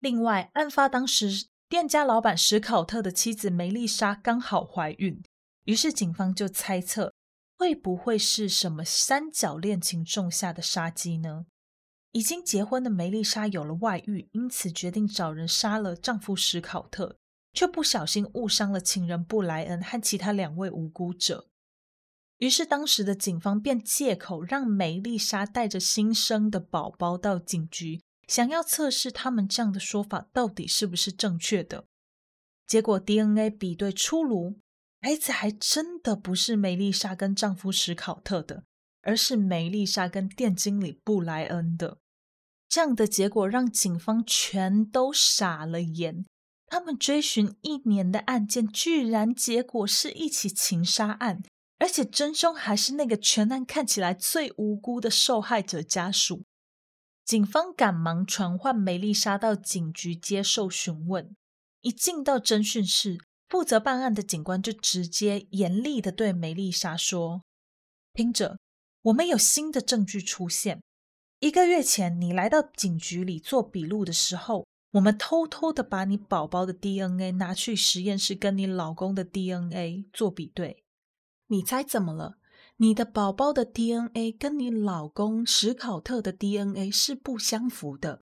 [0.00, 5.22] 另外，案发当时，店家老板史考特的妻子梅丽莎刚好怀孕，
[5.64, 7.14] 于是警方就猜测，
[7.56, 11.46] 会不会是什么三角恋情种下的杀机呢？
[12.10, 17.16] 已经结婚的梅丽莎有了外遇，因此决定找人杀了丈夫史考特，
[17.52, 21.48] 却不小心误伤了情人布莱恩和其他两位无辜者。
[22.38, 28.00] 于是，当时的警方便借口让梅丽莎带着新生的宝宝到警局。
[28.28, 31.84] 想要测试他们这样的说法到底是不是正确的，
[32.66, 34.58] 结果 DNA 比对出炉，
[35.02, 38.64] 孩子还真的不是梅丽莎跟丈夫史考特的，
[39.02, 41.98] 而是梅丽莎跟店经理布莱恩的。
[42.68, 46.24] 这样的结果让警方全都傻了眼，
[46.72, 51.42] 他们追寻一年的案件，居然结果是一起情杀案，
[51.78, 56.44] 而且真凶还是那个全案看起来最无辜的受害者家属。
[57.26, 61.36] 警方赶忙传唤梅丽莎到警局接受询问。
[61.82, 63.18] 一进到侦讯室，
[63.50, 67.42] 负责办案的警官就直接严厉的对梅丽莎说
[68.14, 68.58] ：“听着，
[69.02, 70.80] 我们有新的证据出现。
[71.40, 80.84] 一个月前你来到警局里做笔录的时候，我们偷偷的把你宝宝的 DNA 拿去实验室跟你老公的 DNA 做比对。
[81.46, 82.36] 你猜怎么了？
[82.76, 88.22] 你的宝宝的 DNA 跟你老公史考特的 DNA 是不相符的。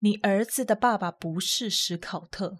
[0.00, 2.58] 你儿子的爸爸不是史考特。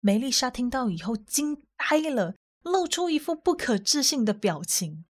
[0.00, 5.04] 梅丽莎听到以后惊呆了，露出一副不可置信的表情。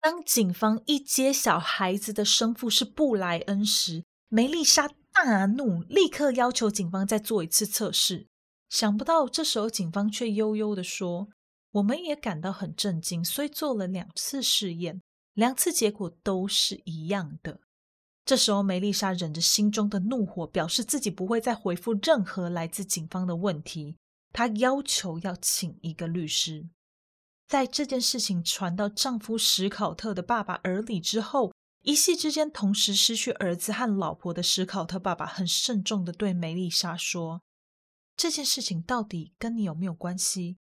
[0.00, 4.88] 当警方一揭晓孩子的生父是布莱恩时，梅丽莎
[5.24, 8.28] 大怒，立刻要求警方再做一次测试。
[8.68, 11.28] 想不到这时候警方却悠悠地说
[11.72, 15.02] ：“我们也感到很震惊，所以做了两次试验，
[15.34, 17.60] 两次结果都是一样的。”
[18.24, 23.96] 这时候梅丽莎忍着心中的怒火，表示自己不会再回复任何来自警方的问题。
[24.32, 26.68] 她要求要请一个律师。
[27.48, 31.52] 在这件事情传到丈夫史考特的爸爸耳里之后，
[31.88, 37.40] 一夕之间同时失去儿子和老婆的史考特爸爸很慎重地对梅丽莎说
[38.14, 40.58] ：“这件事情到底跟你有没有关系？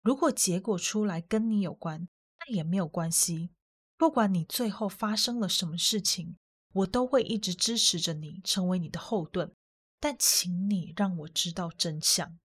[0.00, 2.06] 如果结果出来跟你有关，
[2.38, 3.50] 那也没有关系。
[3.96, 6.36] 不管你最后发生了什么事情，
[6.72, 9.52] 我都会一直支持着你，成为你的后盾。
[9.98, 12.38] 但请你让我知道真相。”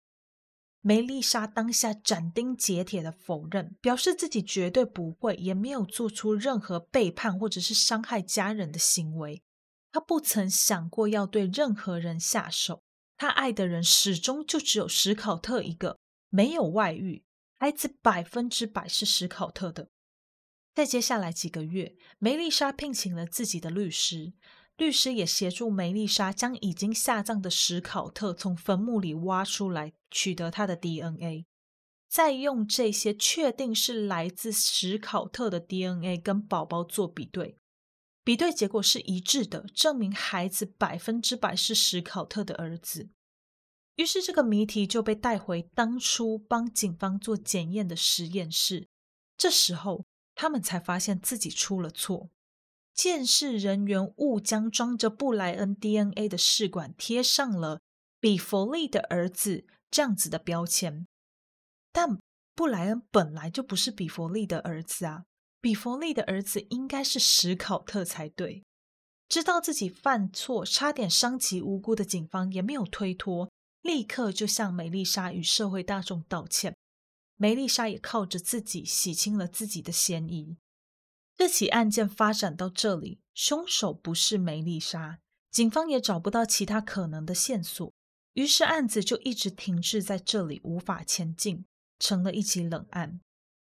[0.84, 9.40] 梅丽莎当下斩钉截铁的否认，表示自己绝对不会，也没有做出任何背叛或者是伤害家人的行为。
[9.92, 12.82] 她不曾想过要对任何人下手。
[13.16, 17.22] 她爱的人始终就只有史考特一个，没有外遇，
[17.58, 19.88] 孩子百分之百是史考特的。
[20.74, 24.32] 在接下来几个月，梅丽莎聘请了自己的律师。
[24.82, 31.46] 律师也协助梅丽莎将已经下葬的史考特从坟墓里挖出来，取得他的 DNA，
[32.08, 37.56] 再用这些确定是来自史考特的 DNA 跟宝宝做比对，
[38.24, 43.08] 比对结果是一致的，证明孩子百分之百是史考特的儿子。
[43.94, 48.88] 于是这个谜题就被带回当初帮警方做检验的实验室，
[49.36, 50.04] 这时候
[50.34, 52.30] 他们才发现自己出了错。
[52.94, 57.80] 鉴识人员误将装着布莱恩 DNA 的试管贴上了
[58.20, 61.06] 比弗利的儿子这样子的标签，
[61.92, 62.18] 但
[62.54, 65.24] 布莱恩本来就不是比弗利的儿子啊，
[65.60, 68.62] 比弗利的儿子应该是史考特才对。
[69.28, 76.76] 知道自己犯错，差点伤及无辜的警方也没有推脱，立刻就向梅丽莎与社会大众道歉。
[77.36, 80.58] 梅丽莎也靠着自己洗清了自己的嫌疑。
[81.36, 85.18] 这起案件发展到这里，凶手不是梅丽莎，
[85.50, 87.92] 警方也找不到其他可能的线索，
[88.34, 91.64] 于是案子就一直停滞在这里，无法前进，
[91.98, 93.20] 成了一起冷案。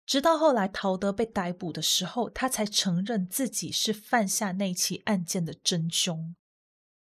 [0.04, 6.36] 直到后来陶德被逮捕的时候，他才承认自己是犯下那起案件的真凶。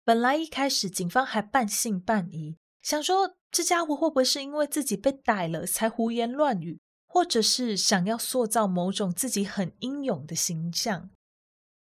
[0.04, 6.80] 本来一开始警方还半信半疑，想说这家伙会不会是因为自己被逮了才胡言乱语。
[7.12, 11.10] 或者是想要塑造某种自己很英勇的形象，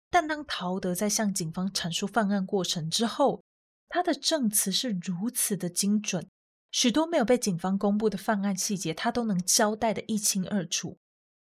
[0.10, 3.42] 但当陶德在向警方阐述犯案过程之后，
[3.88, 6.28] 他的证词是如此的精准，
[6.70, 10.98] 许多没有被警方公布的犯案细节，他都能交代的一清二楚。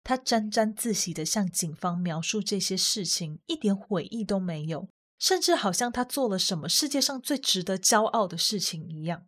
[0.05, 4.88] 他沾沾自喜地向警方描述这些事情，一点悔意都没有，
[5.19, 9.26] 甚至好像他做了什么世界上最值得骄傲的事情一样。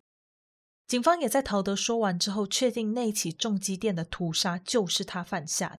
[0.88, 5.78] 警方也在陶德说完之后，确定那起重机店的屠杀就是他犯下的。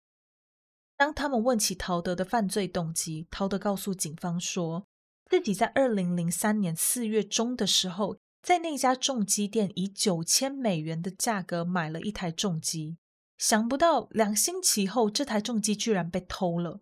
[0.99, 4.87] 当他们问起陶德的犯罪动机，陶德告诉警方说，
[5.31, 12.99] 自己在二零零三年四月中的时候，在那家重机店以九千美元的价格买了一台重机，
[13.39, 16.81] 想不到两星期后，这台重机居然被偷了。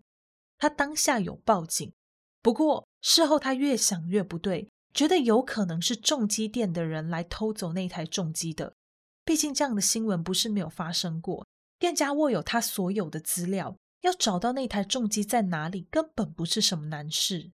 [0.59, 1.93] 他当下有报警，
[2.43, 4.69] 不过事后他越想越不对。
[4.97, 8.73] 觉得有可能是重机店的人来偷走那台重机的，
[9.27, 11.47] 毕竟这样的新闻不是没有发生过。
[11.79, 17.51] 店家握有他所有的资料，要找到那台重机在哪里，根本不是什么难事。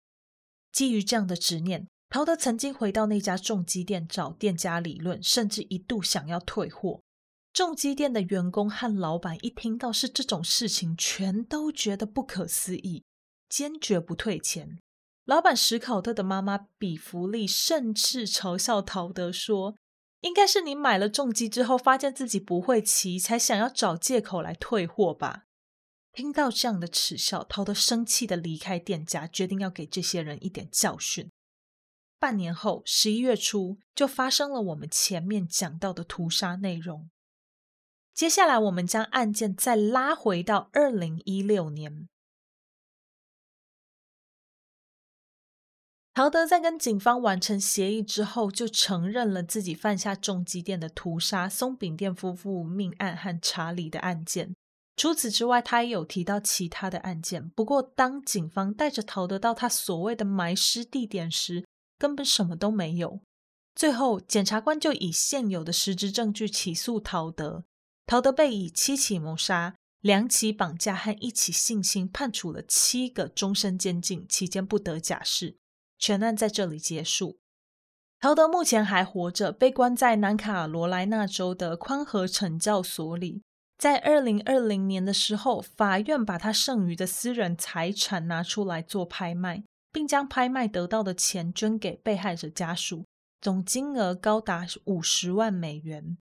[0.71, 7.01] 基于这样的执念，陶德曾经回到那家重机店找店家理论，甚至一度想要退货。
[7.55, 13.03] 重机店的员工和老板一听到是这种事情，全都觉得不可思议，
[13.49, 14.79] 坚决不退钱。
[15.31, 19.77] 老板史考特的妈妈比弗利甚至嘲笑陶德说
[20.23, 25.45] ：“应该是你买了重机之后，发现自己不会骑，才想要找借口来退货吧？”
[26.13, 31.31] 听到这样的耻笑，陶德生气的离开店家，决定要给这些人一点教训。
[32.19, 37.09] 半年后，十一月初，就发生了我们前面讲到的屠杀内容。
[38.13, 42.09] 接下来，我们将案件再拉回到二零一六年。
[46.13, 54.55] 陶德在跟警方完成协议之后，就承认了自己犯下重机店的屠杀松饼店夫妇命案和查理的案件。
[54.97, 57.49] 除此之外，他也有提到其他的案件。
[57.51, 61.65] 不过，当警方带着陶德到他所谓的埋尸地点时，
[61.97, 63.21] 根本什么都没有。
[63.75, 67.65] 最后，检察官就以现有的实质证据起诉陶德。
[68.05, 75.57] 陶德被以七起谋杀、两起绑架和一起性侵判处了七个终身监禁，期间不得假释。
[76.01, 77.39] 全案在这里结束。
[78.19, 83.43] 陶德目前还活着，被关在南卡罗来纳州的宽和惩教所里。
[83.79, 93.07] 在二零二零年的时候，法院把他剩余的私人财产拿出来做拍卖，并将拍卖得到的钱捐给被害者家属，
[93.41, 96.19] 总金额高达五十万美元。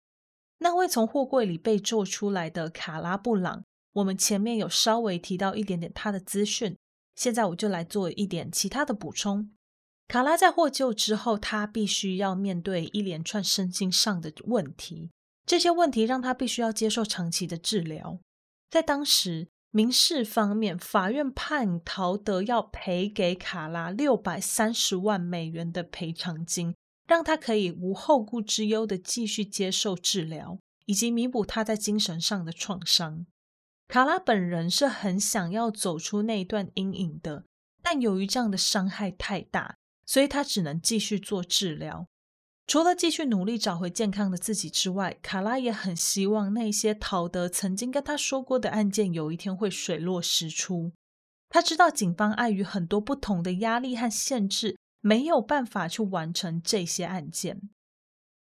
[0.58, 3.64] 那位从货柜里被救出来的卡拉布朗，
[3.94, 6.76] 我们前面有稍微提到一点点他的资讯，
[7.16, 9.50] 现在我就来做一点其他的补充。
[10.09, 15.11] 卡拉在获救之后，他必须要面对一连串身心上的问题，
[15.44, 18.18] 这些问题让他必须要接受长期的治疗。
[18.70, 26.74] 在当时民事方面，法院判陶德要赔给卡拉六百三十万美元的赔偿金，
[27.06, 33.26] 让他可以无后顾之忧的继续接受治疗，以及弥补他在精神上的创伤。
[33.86, 37.44] 卡拉本人是很想要走出那段阴影的，
[37.82, 39.76] 但由于这样的伤害太大。
[40.09, 42.09] 所以他只能继续做治疗。
[42.66, 50.92] 除了继续努力找回健康的自己之外，卡拉也很希望那些陶德曾经跟他说过的案件有一天会水落石出。
[51.50, 57.68] 他知道警方碍于很多不同的压力和限制，没有办法去完成这些案件。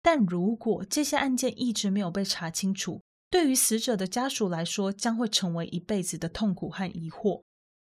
[0.02, 7.44] 但如果这些案件一直没有被查清楚，对于死者的家属来说，将会成为一辈子的痛苦和疑惑。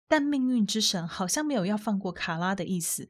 [0.07, 3.09] 但命运之神好像没有要放过卡拉的意思。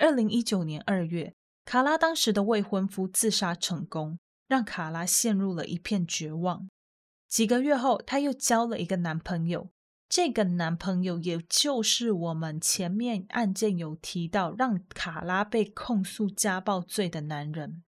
[0.00, 1.34] 二零一九年二月，
[1.66, 6.70] 卡拉当时的未婚夫自杀成功，让卡拉陷入了一片绝望。
[7.28, 9.68] 几个月后，她又交了一个男朋友，
[10.08, 17.82] 这个男朋友也就是我们前面案件有提到让卡拉被控诉家暴罪的男人。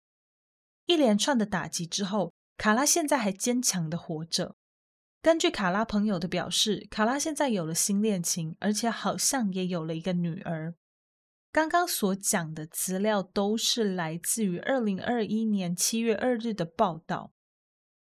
[0.86, 4.54] 一连串的打击之后，卡拉现在还坚强的活着。
[5.20, 10.74] 根据卡拉朋友的表示，卡拉现在有了新恋情，而且好像也有了一个女儿。
[11.50, 17.32] 刚刚所讲的资料都是来自于二零二一年七月二日的报道，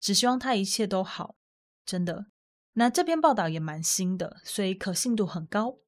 [0.01, 1.36] 只希望他一切都好，
[1.84, 2.26] 真的。
[2.74, 5.78] 那这篇报道也蛮新的，所以可信度很高。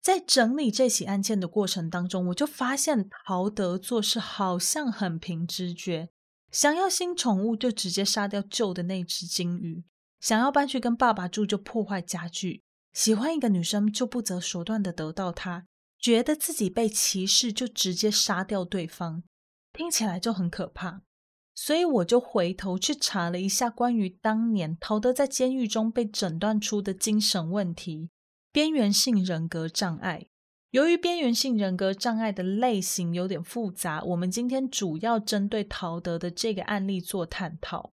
[0.00, 6.08] 在整理这起案件的过程当中，我就发现陶德做事好像很凭直觉，
[6.52, 9.84] 想要新宠物就直接杀掉旧的那只金鱼，
[10.20, 12.62] 想要搬去跟爸爸住就破坏家具，
[12.92, 15.66] 喜欢一个女生就不择手段的得到她。
[16.06, 19.24] 觉得自己被歧视，就直接杀掉对方，
[19.72, 21.02] 听起来就很可怕。
[21.52, 28.10] 所以我就回头去查了一下关于当年陶德在监狱中被诊断出的精神问题——
[28.52, 30.26] 边缘性人格障碍。
[30.70, 37.90] 由于边缘性人格障碍的类型有点复杂，我们今天主要针对陶德的这个案例做探讨。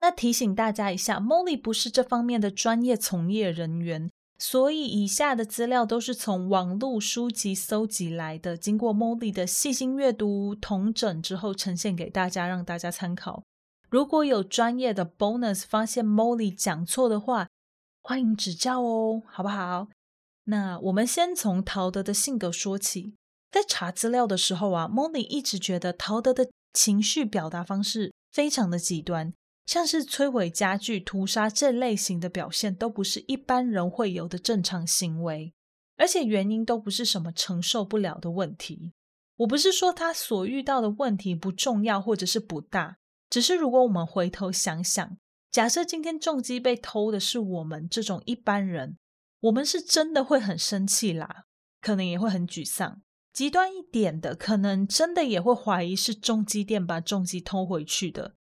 [0.00, 4.10] 那提醒大家一下，Molly 不是这方面的专业从业人员。
[4.38, 13.42] 所以，以下的资料都是从网络书籍搜集来的，经过 Molly 的细心阅读、统整之后，呈现给大家，让大家参考。
[13.88, 17.48] 如果有专业的 bonus 发现 Molly 讲错的话，
[18.02, 19.88] 欢迎指教哦，好不好？
[20.44, 23.14] 那我们先从陶德的性格说起。
[23.50, 29.32] 在查资料的时候啊，Molly 一直觉得陶德的情绪表达方式非常的极端。
[29.66, 35.52] 像是摧毁家具、屠杀这类型的表现，都不是一般人会有的正常行为，
[35.96, 38.92] 而且原因都不是什么承受不了的问题。
[39.38, 42.98] 我不是说他所遇到的问题不重要或者是不大，
[43.28, 45.18] 只是如果我们回头想想，
[45.50, 48.96] 假设今天重机被偷的是我们这种一般人，
[49.40, 51.46] 我们是真的会很生气啦，
[51.80, 53.02] 可能也会很沮丧。
[53.32, 58.35] 极端一点的，可能真的也会怀疑是重机店把重机偷回去的。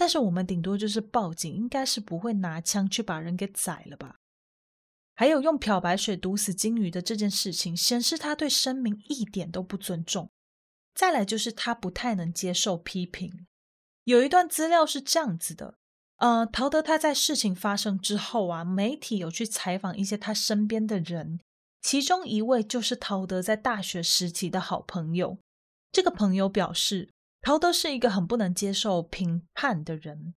[0.00, 4.14] 但是我们顶多就是报警，应该是不会拿枪去把人给宰了吧？
[5.16, 10.30] 还有用漂白水毒死金鱼的这件事情，显示他对生命一点都不尊重。
[10.94, 13.48] 再来就是他不太能接受批评。
[14.04, 15.74] 有一段资料是这样子的：
[16.18, 21.40] 呃，陶德他在事情发生之后啊，媒体有去采访一些他身边的人，
[21.82, 25.38] 其中一位就是陶德在大学时期的好朋友。
[25.90, 27.10] 这个朋友表示。
[27.40, 30.34] 陶德是一个很不能接受评判的人，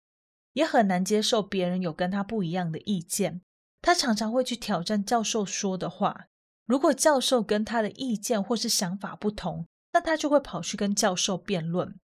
[0.53, 3.43] 也很难接受别人有跟他不一样的意见。
[3.83, 6.27] 他常常会去挑战教授说的话。
[6.67, 11.99] 如果教授跟他的意见或是想法不同，那他就会跑去跟教授辩论。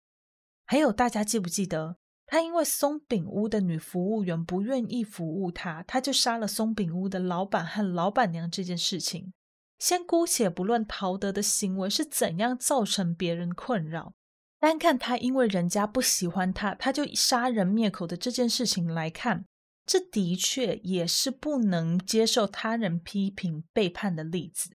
[0.66, 9.32] 还有，大家记不记得，他因为松饼屋的女服务员不愿意服务他，他就杀了松饼屋的老板和老板娘这件事情。
[9.80, 14.14] 先姑且不论陶德的行为是怎样造成别人困扰，
[14.62, 19.44] 单看他因为人家不喜欢他，他就杀人灭口的这件事情来看，
[19.84, 24.70] 这的确也是不能接受他人批评背叛的例子。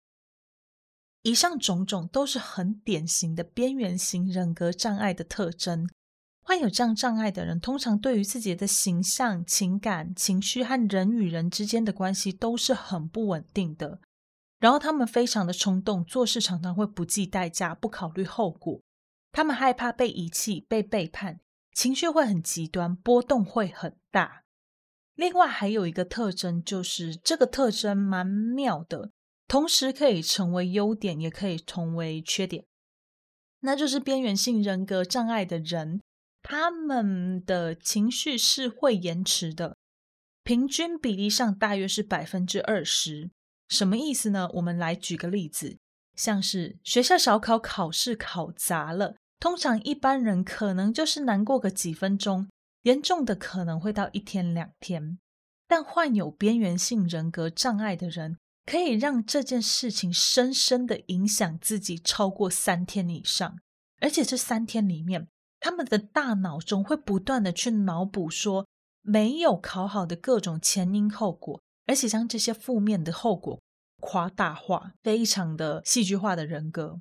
[1.21, 5.89] 以上种种都是很典型的边缘型人格障碍的特征。
[6.41, 14.01] 患有这样障碍的人，通常对于自己的形象、情感、情绪和人与人之间的关系都是很不稳定的。
[14.59, 18.81] 然后他们非常的冲动，做事常常会不计代价，不考虑后果。
[19.37, 24.45] 他们害怕被遗弃、被背叛，情绪会很极端，波动会很大。
[25.13, 29.11] 另外还有一个特征，就是这个特征蛮妙的，
[29.47, 32.65] 同时可以成为优点，也可以成为缺点。
[33.59, 36.01] 那就是边缘性人格障碍的人，
[36.41, 39.77] 他们的情绪是会延迟的，
[40.43, 43.29] 平均比例上大约是百分之二十。
[43.69, 44.49] 什么意思呢？
[44.53, 45.77] 我们来举个例子，
[46.15, 52.49] 像是学校小考考试考砸了，通常一般人可能就是难过个几分钟，
[52.83, 55.19] 严重的可能会到一天两天。
[55.67, 63.59] 但患有边缘性人格障碍的人，可以让这件事情深深的影响自己超过三天以上，
[63.99, 65.27] 而且这三天里面，
[65.59, 68.65] 他们的大脑中会不断的去脑补说
[69.01, 71.61] 没有考好的各种前因后果。
[71.89, 73.61] 而且将这些负面的后果
[74.01, 76.99] 夸大化，非常的戏剧化的人格。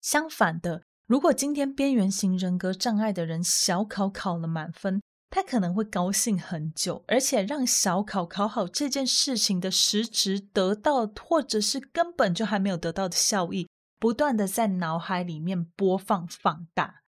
[0.00, 17.02] 相反的，如果今天边缘型人格障碍的人小考考了满分，他可能会高兴很久，而且让小考考好这件事情的实质得到，或者是根本就还没有得到的效益，不断的在脑海里面播放放大。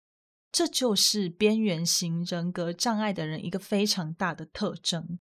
[0.52, 5.20] 这就是边缘型人格障碍的人一个非常大的特征。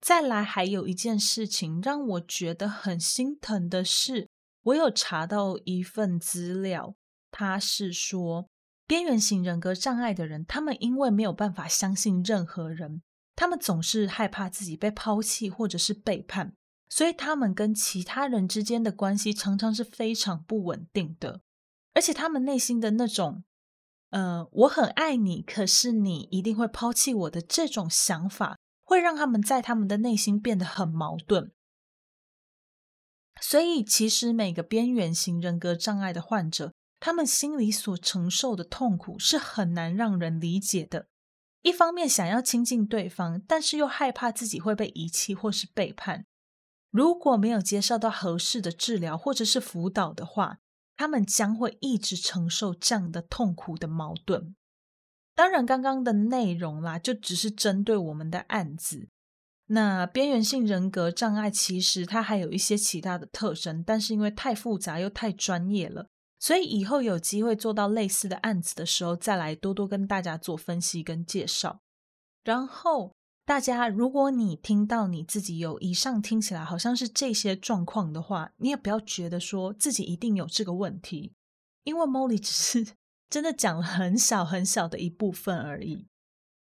[0.00, 4.30] 再来，还有一件事情让我觉得很心疼的是，
[4.62, 6.94] 我有查到一份资料，
[7.38, 8.48] 他是说，
[8.86, 13.02] 边缘型人格障碍的人，他们因为没有办法相信任何人，
[13.34, 16.54] 他们总是害怕自己被抛弃或者是背叛，
[16.88, 21.42] 所以他们跟其他人之间的关系常常是非常不稳定的，
[21.92, 23.44] 而且他们内心的那种，
[24.08, 28.56] 呃，我很爱你，可是你一定会抛弃我的这种想法。
[28.88, 31.50] 会让他们在他们的内心变得很矛盾，
[33.40, 41.08] 所以其实每个边缘型人格障碍的患者，他们心里所承受的痛苦是很难让人理解的。
[41.62, 46.26] 一方面想要亲近对方，但是又害怕自己会被遗弃或是背叛。
[46.90, 50.58] 如果没有接受到合适的治疗或者是辅导的话，
[50.96, 54.54] 他们将会一直承受这样的痛苦的矛盾。
[55.34, 59.08] 当然，刚刚的内容啦，就只是针对我们的案子。
[59.66, 66.08] 那边缘性人格障碍其实它还有一些其他的特征，但是因为太复杂又太专业了，
[66.38, 71.80] 所以以后有机会做到类似的案子的时候，再来多多跟大家做分析跟介绍。
[72.44, 73.14] 然后，
[73.44, 81.32] 大家如果你听到你自己有以上听起来好像是这些状况的话，你也不要觉得说自己一定有这个问题，
[81.84, 82.94] 因为 Molly 只是。
[83.28, 86.06] 真的讲了很小很小的一部分而已。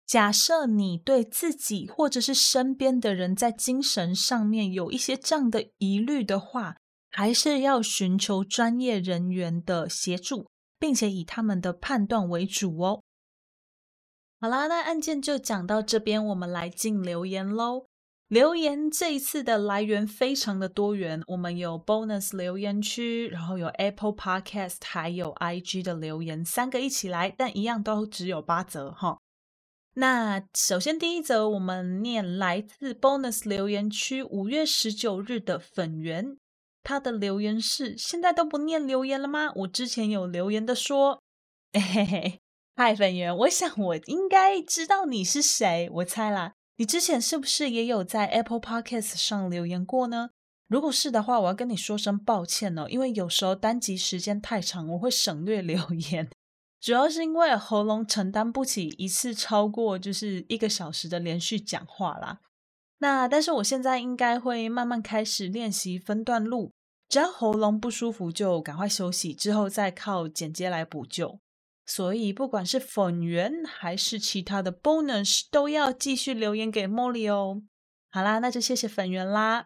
[0.06, 6.78] 假设你对自己或者是身边的人在精神上面有一些这样的疑虑的话，
[7.18, 10.46] 还是要寻求专业人员的协助，
[10.78, 13.02] 并且以他们的判断为主哦。
[14.40, 17.86] 好啦，那案件就讲到这边，我们来进留言喽。
[18.28, 29.18] 留言这一次的来源非常的多元，我们有 bonus 留言区，然后有 Apple Podcast，还有 IG 的留言，三个一起来，但一样都只有八则哈。
[29.94, 36.38] 那首先第一则，我们念来自 bonus 留言区五月十九日的粉圆，
[36.88, 39.52] 他的留言是：现在都不念留言了吗？
[39.56, 41.20] 我之前有留言的说，
[41.74, 42.40] 嘿嘿嘿，
[42.76, 46.54] 嗨粉圆，我想我应该知道你是谁，我猜啦。
[46.78, 50.30] 你之前是不是也有在 Apple Podcast 上留言过呢？
[50.66, 55.78] 如果是的话，我要跟你说声抱歉哦，因为有时候单集时间太长，我会省略留
[56.10, 56.30] 言，
[56.80, 62.40] 主要是因为喉咙承担不起一次超过就是一个小时的连续讲话啦。
[63.00, 66.72] 那但是我现在应该会慢慢开始练习分段录，
[67.08, 71.40] 只要喉咙不舒服就赶快休息，之后再靠剪接来补救。
[71.86, 77.62] 所以，不管是粉圆还是其他的 bonus，都要继续留言给茉莉哦。
[78.10, 79.64] 好啦，那就谢谢粉圆啦。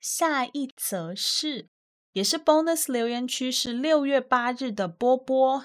[0.00, 1.68] 下一则是
[2.12, 5.64] 也是 bonus 留言区是六月八日的波波。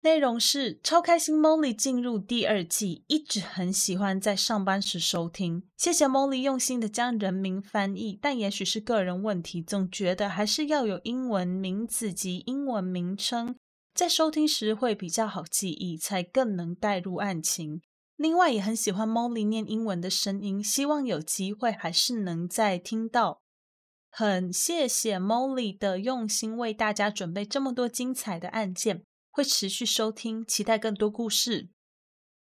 [0.00, 5.64] 内容是超开心，Molly 进入第二季，一直很喜欢在上班时收听。
[5.76, 13.56] 谢谢 Molly 用心的将人名翻译，但也许是个人问题，总觉得还是要有英文名字及英文名称，
[13.92, 17.82] 在收听时会比较好记忆，才更能带入案情。
[18.14, 23.40] 另外也很喜欢 Molly 念英文的声音，希望有机会还是能再听到。
[24.10, 29.02] 很谢谢 Molly 的用心，为大家准备这么多精彩的案件。
[29.38, 31.68] 会持续收听，期待更多故事。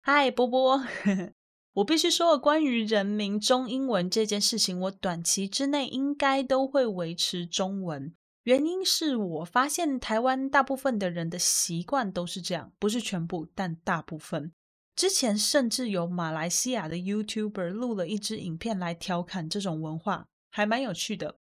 [0.00, 0.80] 嗨，波波，
[1.74, 8.14] 我必须说，关于人名中英文这件事情，我短期之内应该都会维持中文。
[8.44, 14.52] 原因是我发现台湾大部分的人的习惯都是这样，不是全部，但大部分。
[14.94, 21.38] 之前甚至有马来西亚的 YouTuber 录了一支影片来调侃这种文化，还蛮有趣的。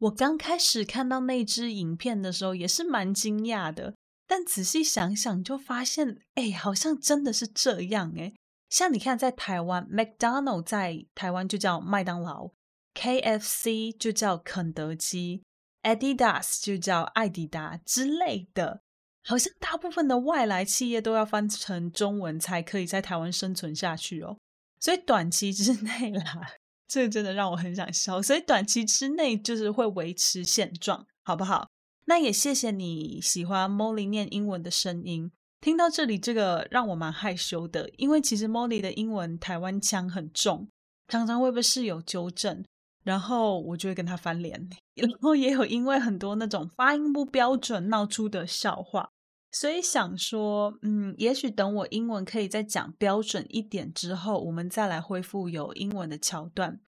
[0.00, 3.94] 我刚开始看到那支影片的时候，也是蛮惊讶的。
[4.26, 8.32] 但仔细想想，就发现，哎，好像真的是这样，哎，
[8.70, 12.50] 像你看，在台湾，McDonald 在台湾就叫麦当劳
[12.94, 15.42] ，KFC 就叫肯德基
[15.82, 18.80] ，Adidas 就叫爱迪达之类的，
[19.24, 24.38] 好像大部分的外来企业都要翻成中文才可以在台湾生存下去哦。
[24.80, 26.54] 所以短期之内啦，
[26.88, 28.22] 这真的让我很想笑。
[28.22, 31.68] 所以短期之内就是会维持现状，好不好？
[32.04, 35.30] 那也谢谢你喜欢 Molly 念英文的声音。
[35.60, 40.68] 听到这里，这个让我蛮害羞的，因为其实 Molly 的英文台湾腔很重，
[41.06, 42.64] 常常会被室友纠正，
[43.04, 44.68] 然后我就会跟他翻脸。
[44.94, 49.08] 然后也有因为很多那种发音不标准闹出的笑话，
[49.52, 56.80] 所以想说，嗯，也许等我英文可以再讲标准一点之后，我们再来恢复有英文的桥段。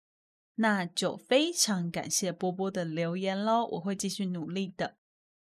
[0.56, 4.94] 那就非常感谢波波的留言喽，我会继续努力的。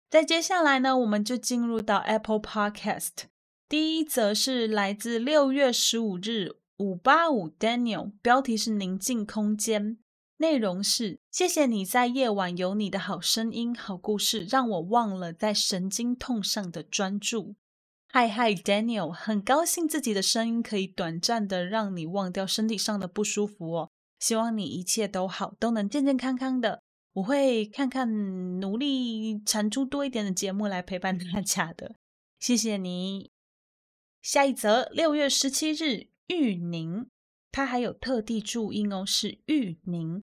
[0.10, 3.12] 在接下来呢，我们就进入到 Apple Podcast。
[3.68, 9.97] 第一则是来自六月十五日五八五 Daniel，标题是“宁静空间”，
[10.39, 17.55] 内容是：谢谢你在夜晚有你的好声音、好故事，让我忘了在神经痛上的专注。
[18.10, 23.89] 嗨嗨，Daniel，很高兴自己的声音可以短暂的让你忘掉身体上的不舒服哦。
[24.18, 26.84] 希望你一切都好，都能健健康康的。
[27.18, 31.95] 我会看看，努力产出多一点的节目来陪伴大家的，
[32.39, 33.32] 谢谢你。
[34.22, 37.07] 下一则，六月十七日，玉宁，
[37.51, 40.22] 他还有特地注音哦，是玉宁，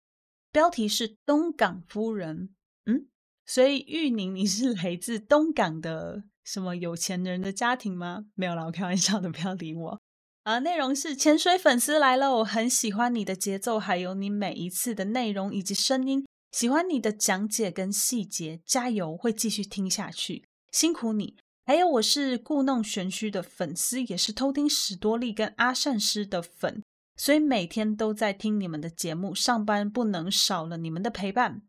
[0.51, 2.51] 标题是东港夫人，
[2.86, 3.07] 嗯，
[3.47, 8.26] 所以玉宁你是来自东港的什么有钱人的家庭吗？
[8.34, 10.01] 没有啦，我开玩笑的，不要理我。
[10.43, 16.26] 啊，内容是潜水粉丝来了，我很喜欢你的节奏，还有你每一次的内容以及声音。
[16.51, 21.36] 喜欢你的讲解跟细节，加油，会继续听下去，辛苦你。
[21.64, 26.82] 还有，我是故弄玄虚的粉丝，也是偷听史多利跟阿善师的粉，
[27.16, 31.62] 所以每天都在听你们的节目，上班不能少了你们的陪伴。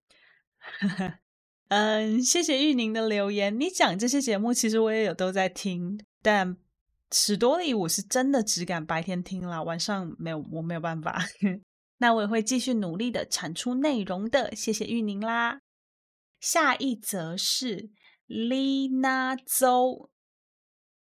[1.70, 3.58] 嗯，谢谢玉宁的留言。
[3.60, 6.58] 你讲这些节目，其实我也有都在听，但
[7.12, 11.24] 史多利我是真的只敢白天听啦，晚上没有，我没有办法。
[12.02, 15.62] 那我也会继续努力的产出内容的，谢谢玉宁啦。
[16.40, 17.92] 下一则是
[18.28, 20.10] Lina 周，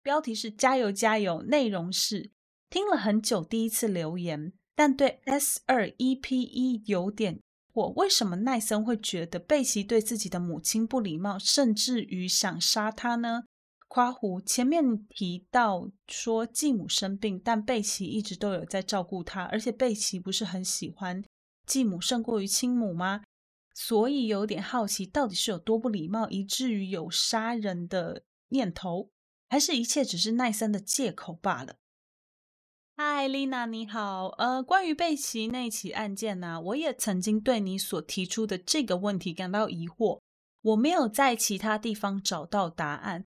[0.01, 2.31] 标题是加油加油，内容是
[2.69, 7.41] 听了很久，第一次留言，但对 S 二 EP1 有点
[7.73, 13.43] 我为什么奈森会觉得贝奇对自己的母亲不礼貌，甚至于想杀他呢？
[13.95, 21.23] 夸胡前面提到说继母生病，但贝奇一直都有在照顾她，而且贝奇不是很喜欢
[21.65, 23.23] 继母胜过于亲母吗？
[23.73, 29.11] 所以有点好奇，到底是有多不礼貌，以至于有杀人的念头，
[29.49, 31.77] 还是一切只是奈森的借口罢了？
[32.97, 40.19] 嗨，丽娜你好，呃，关于贝奇那起案件呢、我也曾经对你所提出的这个问题感到疑惑，
[40.61, 43.23] 我没有在其他地方找到答案。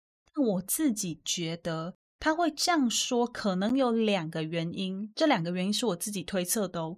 [0.41, 5.11] 我自己觉得他会这样说，可能有两个原因。
[5.15, 6.97] 这两个原因是我自己推测的哦。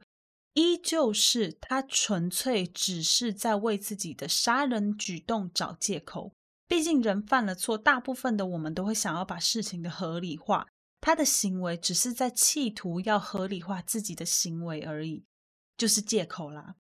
[0.54, 6.32] 一就是他纯粹只是在为自己的杀人举动找借口。
[6.68, 10.68] 毕竟人犯了错，大部分的我们都会想要把事情的合理化。
[11.02, 15.24] 他的行为只是在企图要合理化自己的行为而已，
[15.78, 16.76] 就是借口啦。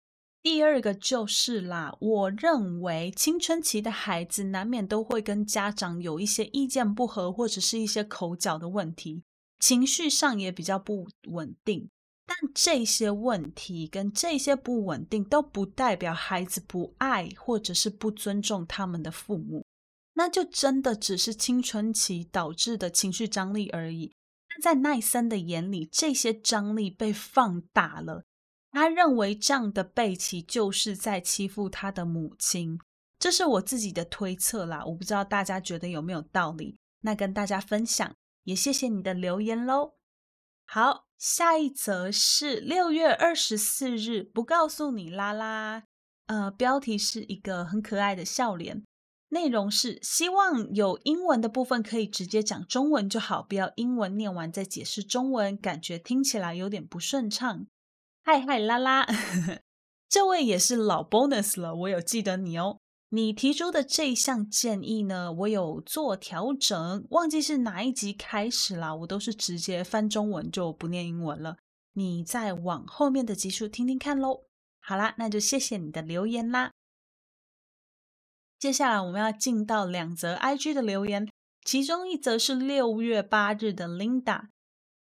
[0.46, 9.24] 第二个就是啦，我认为青春期的孩子难免都会跟家长有一些意见不合，或者是一些口角的问题，
[9.60, 11.90] 情绪上也比较不稳定。
[12.28, 19.66] 但这些问题跟这些不稳定都不代表孩子不爱或者是不尊重他们的父母，
[20.14, 24.14] 那就真的只是青春期导致的情绪张力而已。
[24.62, 28.24] 在奈森的眼里，这些张力被放大了。
[28.76, 32.78] 他认为这样的贝奇就是在欺负他的母亲，
[33.18, 34.84] 这是我自己的推测啦。
[34.84, 36.78] 我不知道大家觉得有没有道理？
[37.00, 38.14] 那跟大家分享，
[38.44, 39.94] 也谢谢你的留言喽。
[40.66, 45.84] 好，下一则是六月二十四日，不告诉你啦啦。
[46.26, 48.84] 呃，标题是一个很可爱的笑脸，
[49.30, 57.68] 内容是希望有英文的部分可以直接讲中文就好，不要英文念完再解释中文，感觉听起来有点不顺畅。
[58.28, 59.06] 嗨嗨啦啦，
[60.10, 62.80] 这位也是老 bonus 了，我有记得你哦。
[63.10, 71.58] 你提出的这一项建议呢，我有做调整，忘记是哪一集开始啦，我都是直接翻中文就不念英文了。
[71.94, 74.46] 你再往后面的集数听听看喽。
[74.80, 76.72] 好啦，那就谢谢你的留言啦。
[78.58, 81.30] 接下来我们要进到两则 IG 的留言，
[81.64, 84.48] 其中一则是六月八日的 Linda。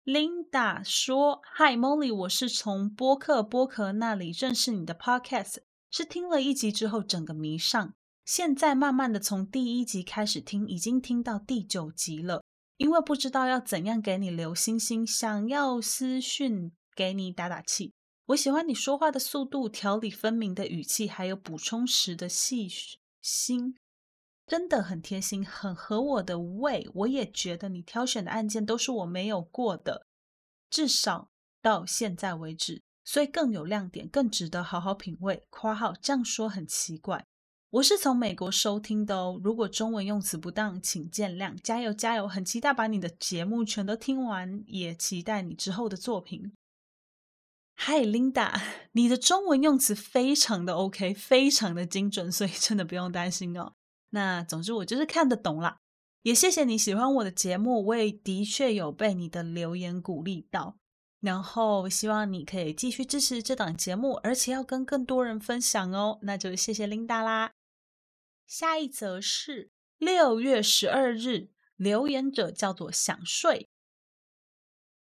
[0.08, 5.58] Linda 说：“Hi Molly，我是从播客播客那里认识你的 Podcast。”
[5.92, 7.92] 是听了一集之后，整个迷上。
[8.24, 12.42] 现在慢慢的从第一集开始听，已经听到第九集了。
[12.78, 17.92] 因为不知道要怎样给你留星星，想要私讯给你打打气。
[18.28, 22.66] 我喜欢你说话的速度、条理分明的语气，还有补充时的细
[23.20, 23.76] 心，
[24.48, 26.90] 真的很贴心，很合我的胃。
[26.94, 30.06] 我也觉得你挑选的案件都是我没有过的，
[30.70, 31.28] 至少
[31.60, 32.82] 到现在为止。
[33.04, 35.42] 所以更有亮点，更值得好好品味。
[35.48, 37.24] 括号这样说很奇怪，
[37.70, 39.40] 我是从美国收听的哦。
[39.42, 41.54] 如果中文用词不当，请见谅。
[41.62, 46.52] 加油加油，很期待把你的节目全都听完，也期待你之后的作品。
[47.74, 48.60] 嗨，Linda，
[48.92, 53.72] 你的中文用词非常的 OK，非常的精准，所以真的不用担心哦。
[54.10, 55.78] 那总之我就是看得懂啦，
[56.22, 60.78] 也谢谢你喜欢我的节目，我也的确有被你的留言鼓励到。
[61.20, 66.20] 然后希望你可以继续支持这档节目，而且要跟更多人分享哦。
[66.22, 67.52] 那就谢谢琳达啦。
[68.46, 73.68] 下一则是六月十二日，留言者叫做想睡。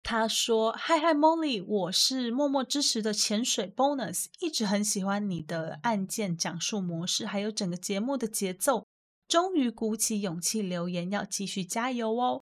[0.01, 8.87] 他说：“嗨嗨，Molly，我是默默支持的潜水 Bonus，一直很喜欢你的案件讲述模式，还有整个节目的节奏。
[9.27, 12.43] 终于鼓起勇气留言，要继续加油哦。”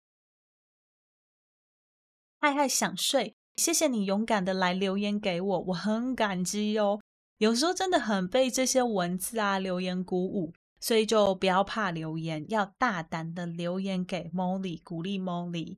[2.40, 3.36] 嗨嗨，想睡。
[3.56, 7.00] 谢谢你勇敢的来留言给我，我很感激哦。
[7.36, 15.76] 有时候真的很被这些文字啊留言鼓舞，所以就不要怕留言，要大胆的留言给 Molly，鼓励 Molly。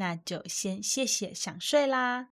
[0.00, 2.30] 那就先谢谢想睡啦。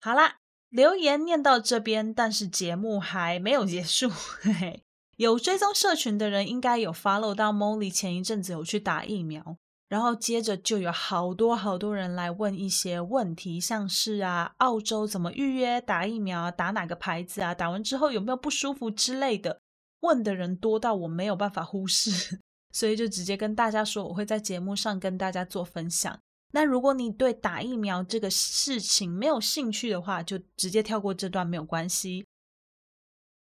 [0.00, 0.38] 好啦，
[0.70, 4.08] 留言念到这边，但是节目还没有结束。
[4.08, 4.82] 嘿嘿，
[5.18, 9.58] 有追踪社群的人应该有 follow 到 Molly 前一阵子有去打疫苗。
[9.90, 19.60] 然后接着就有好多好多人来问一些问题，像是啊，澳洲怎么预约打疫苗，打哪个牌子啊，打完之后有没有不舒服之类的，
[20.00, 22.38] 问的人多到我没有办法忽视，
[22.72, 26.20] 所以就直接跟大家说，我会在节目上跟大家做分享。
[26.52, 32.26] 那如果你对打疫苗这个事情没有兴趣的话，就直接跳过这段没有关系。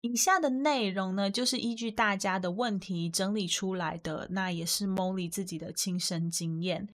[0.02, 6.88] 以下的内容呢，就是依据大家的问题整理出来的，那也是 Molly 自己的亲身经验。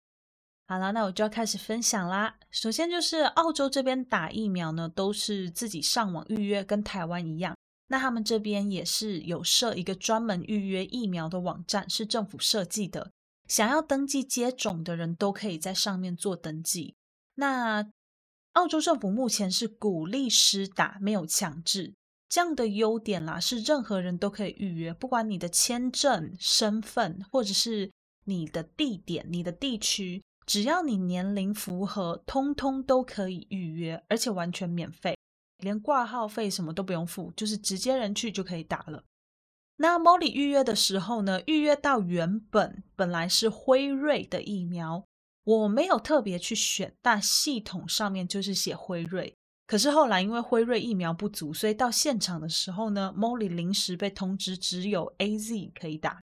[0.66, 2.38] 好了，那我就要开始分享啦。
[2.50, 7.54] 首先就是澳洲这边打疫苗呢，都是自己上网预约，跟台湾一样。
[7.88, 13.10] 那他们这边也是有设一个专门预约疫苗的网站，是政府设计的，
[13.46, 16.94] 想要登记接种的人都可以在上面做登记。
[17.34, 17.90] 那
[18.52, 21.94] 澳洲政府目前是鼓励施打，没有强制。
[22.28, 27.92] 这样的优点啦，是任何人都可以预约，不管你的签证、身份，或者是
[28.24, 35.16] 你的地点、你的地区，只要你年龄符合，通通都可以预约，而且完全免费，
[35.58, 39.04] 连挂号费什么都不用付，就是直接人去就可以打了。
[39.76, 45.04] 那 Molly 预约的时候呢，预约到原本本来是辉瑞的疫苗，
[45.44, 49.34] 我没有特别去选，但系统上面就是写辉瑞。
[49.66, 56.20] 可是后来因为辉瑞疫苗不足，所以到现场的时候呢，Molly 临时被通知只有 AZ 可以打。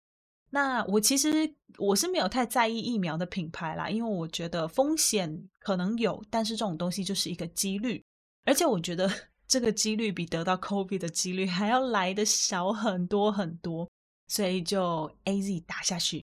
[0.51, 1.29] 那我其实
[1.77, 8.03] 我是没有太在意疫苗的品牌啦，因为我觉得风险可能有，但是这种东西就是一个几率，
[8.45, 9.09] 而且我觉得
[9.51, 13.85] 这个几率比得到 COVID 的几率还要来得小很多很多，
[14.29, 16.23] 所以就 AZ 打下去。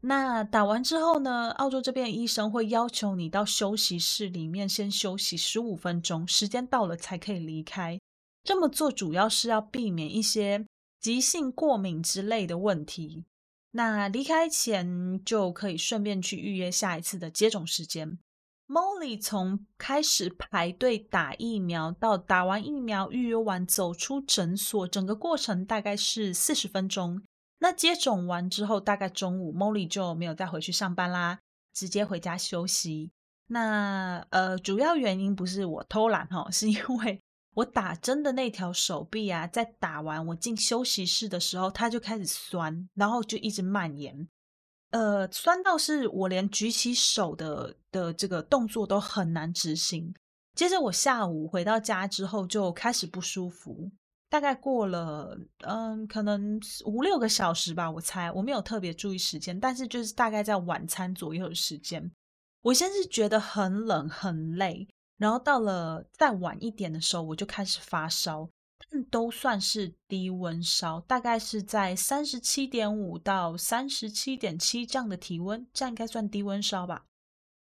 [0.00, 7.96] 那打完之后呢，澳洲这边医生会要求你到休息室里面先休息十五分钟，时间到了才可以离开。
[8.42, 10.66] 这么做主要是要避免一些
[10.98, 13.26] 急性过敏之类的问题。
[13.70, 18.18] 那离开前就可以顺便去预约下一次的接种时间。
[18.70, 27.20] Molly 从开始排队打疫苗到打完疫苗预约完走出诊所，整个过程大概是四十分钟。
[27.58, 31.40] 那接种完之后，大概中午，Molly 就没有再回去上班啦，
[31.74, 33.10] 直接回家休息。
[33.48, 37.20] 那呃，主要原因不是我偷懒哈，是因为
[37.54, 44.28] 我打针的那条手臂啊，在打完我进休息室的时候，它就开始酸，然后就一直蔓延。
[44.90, 50.14] 呃，酸到是我连举起手的的这个动作都很难执行。
[50.54, 53.90] 接着我下午回到家之后，就开始不舒服。
[54.28, 55.36] 大概过了，
[55.66, 62.08] 嗯，可能五六个小时吧，我猜，我没有特别注意时间，但是就是大概在晚餐左右的时间，
[62.62, 64.86] 我先是觉得很冷很累，
[65.18, 68.48] 然后到了再晚一点的时候，我就开始发烧，
[68.88, 77.04] 但都算是低温烧，大概是在三十七点五到三十七点七这样的体温，这样应该算低温烧吧。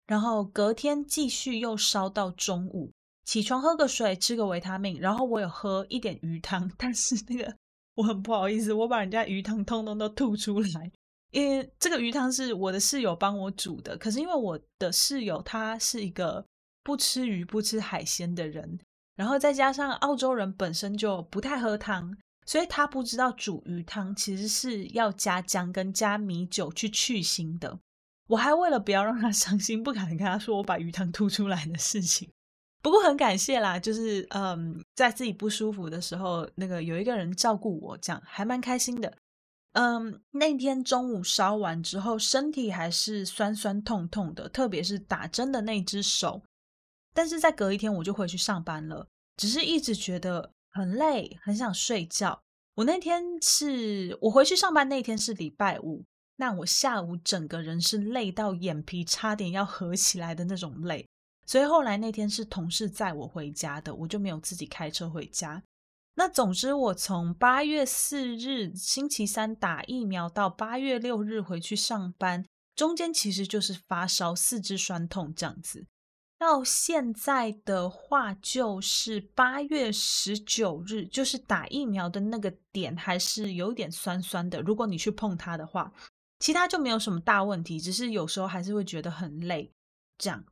[0.08, 2.92] 然后隔天继续又烧到中午。
[3.24, 7.56] 起床喝个水，吃个维他命，然后我有喝一点鱼汤，但是那个
[7.94, 10.92] 我很不好意思，我把人家鱼汤通通都吐出来，
[11.30, 16.44] 因为这个鱼汤是我的室友帮我煮的，可是因为我的室友他是一个
[16.84, 18.80] 不吃鱼、不吃海鲜的人，
[19.22, 22.12] 然后再加上澳洲人本身就不太喝汤，
[22.48, 27.78] 所以他不知道煮鱼汤其实是要加姜跟加米酒去去腥的。
[28.30, 32.28] 我还为了不要让他 伤心，不敢跟他说我把鱼汤吐出来的事情。
[32.82, 39.16] 不过很感谢啦，就是嗯，在自己不舒服的时候，那个有一个人照顾我，这样还蛮开心的。
[39.74, 46.42] 嗯，那天中午烧完之后，身体还是酸酸痛痛的，特别是打针的那只手。
[47.14, 49.08] 但是在隔一天我就回去上班了，
[49.38, 52.42] 只是一直觉得很累，很想睡觉。
[52.76, 56.06] 我那天是我回去上班那天是礼拜五，
[56.38, 61.06] 那我下午整个人是累到眼皮差点要合起来的那种累。
[61.46, 65.62] 所以后来那天是同事载我回家的，我就没有自己开车回家。
[66.16, 72.46] 那总之，我从八月四日星期三打疫苗到八月六日回去上班，
[72.76, 75.88] 中间其实就是发烧、四肢酸痛这样子。
[76.42, 84.60] 到现在的话，就是八月十九日，就是打疫苗的那个点还是有点酸酸的。
[84.64, 85.94] 如果你去碰它的话，
[86.40, 89.72] 其他就没有什么大问题，只是有时候还是会觉得很累，
[90.18, 90.44] 这样。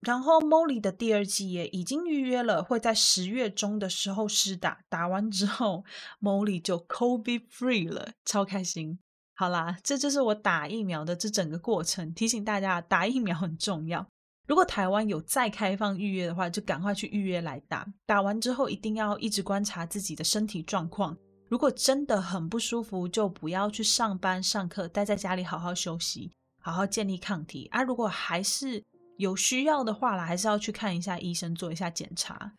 [0.00, 4.80] 然后 Molly 的第二剂也已经预约了，会在十月中的时候施打。
[4.88, 5.84] 打完之后
[6.20, 8.98] ，Molly 就 COVID free 了，超开心。
[9.36, 12.12] 好啦，这就是我打疫苗的这整个过程。
[12.12, 14.08] 提醒大家，打疫苗很重要。
[14.46, 17.86] 如果台湾有再开放预约的话，就赶快去预约来打。
[18.04, 21.16] 打完之后，一定要一直观察自己的身体状况。
[21.48, 27.66] 如果真的很不舒服，就不要去上班上课，待在家里好好休息，好好建立抗体。
[27.66, 28.82] 啊，如果还是
[29.18, 32.52] 有需要的话啦，还是要去看一下医生，做一下检查。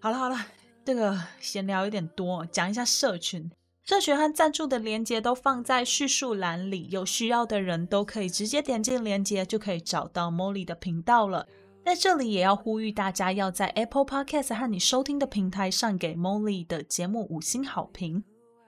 [0.00, 0.36] 好了好了，
[0.84, 3.50] 这个闲聊有点多，讲一下社群。
[3.90, 11.44] 社群和赞助的连接都放在叙述栏里，有需要的人都可以直接点进连接，就可以找到 Molly 的频道了。
[11.84, 18.22] 在这里也要呼吁大家，要在 Apple Podcast 和你收听的平台上给 Molly 的节目五星好评，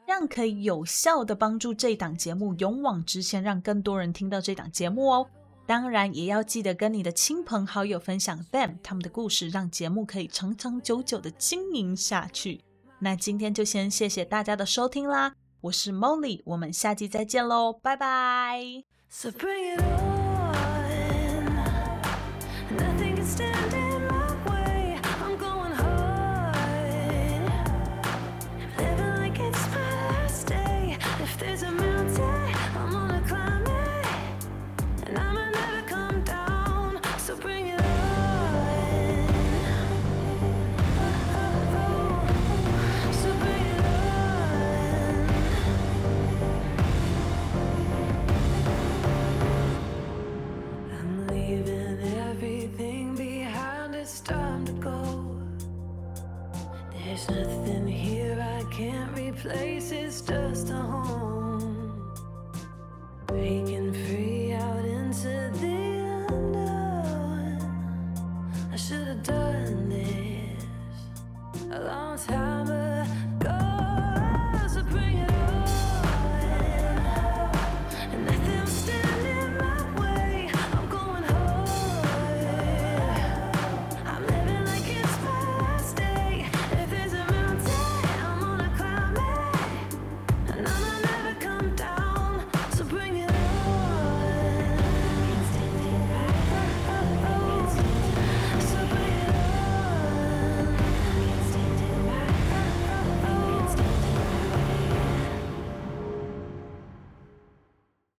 [0.08, 5.28] 这样可以有效的帮助这档节目勇往直前，让更多人听到这档节目哦。
[5.66, 12.60] 当然，也要记得跟你的亲朋好友分享 them 他们的故事，让节目可以长长久久的经营下去。
[13.04, 18.84] 那今天就先谢谢大家的收听啦，我是 Molly，我们下期再见喽，拜拜。
[19.08, 19.32] So
[58.82, 62.12] can't replace It's just a home.
[63.26, 65.82] Breaking free out into the
[66.28, 67.58] unknown.
[68.72, 70.64] I should have done this
[71.70, 72.61] a long time.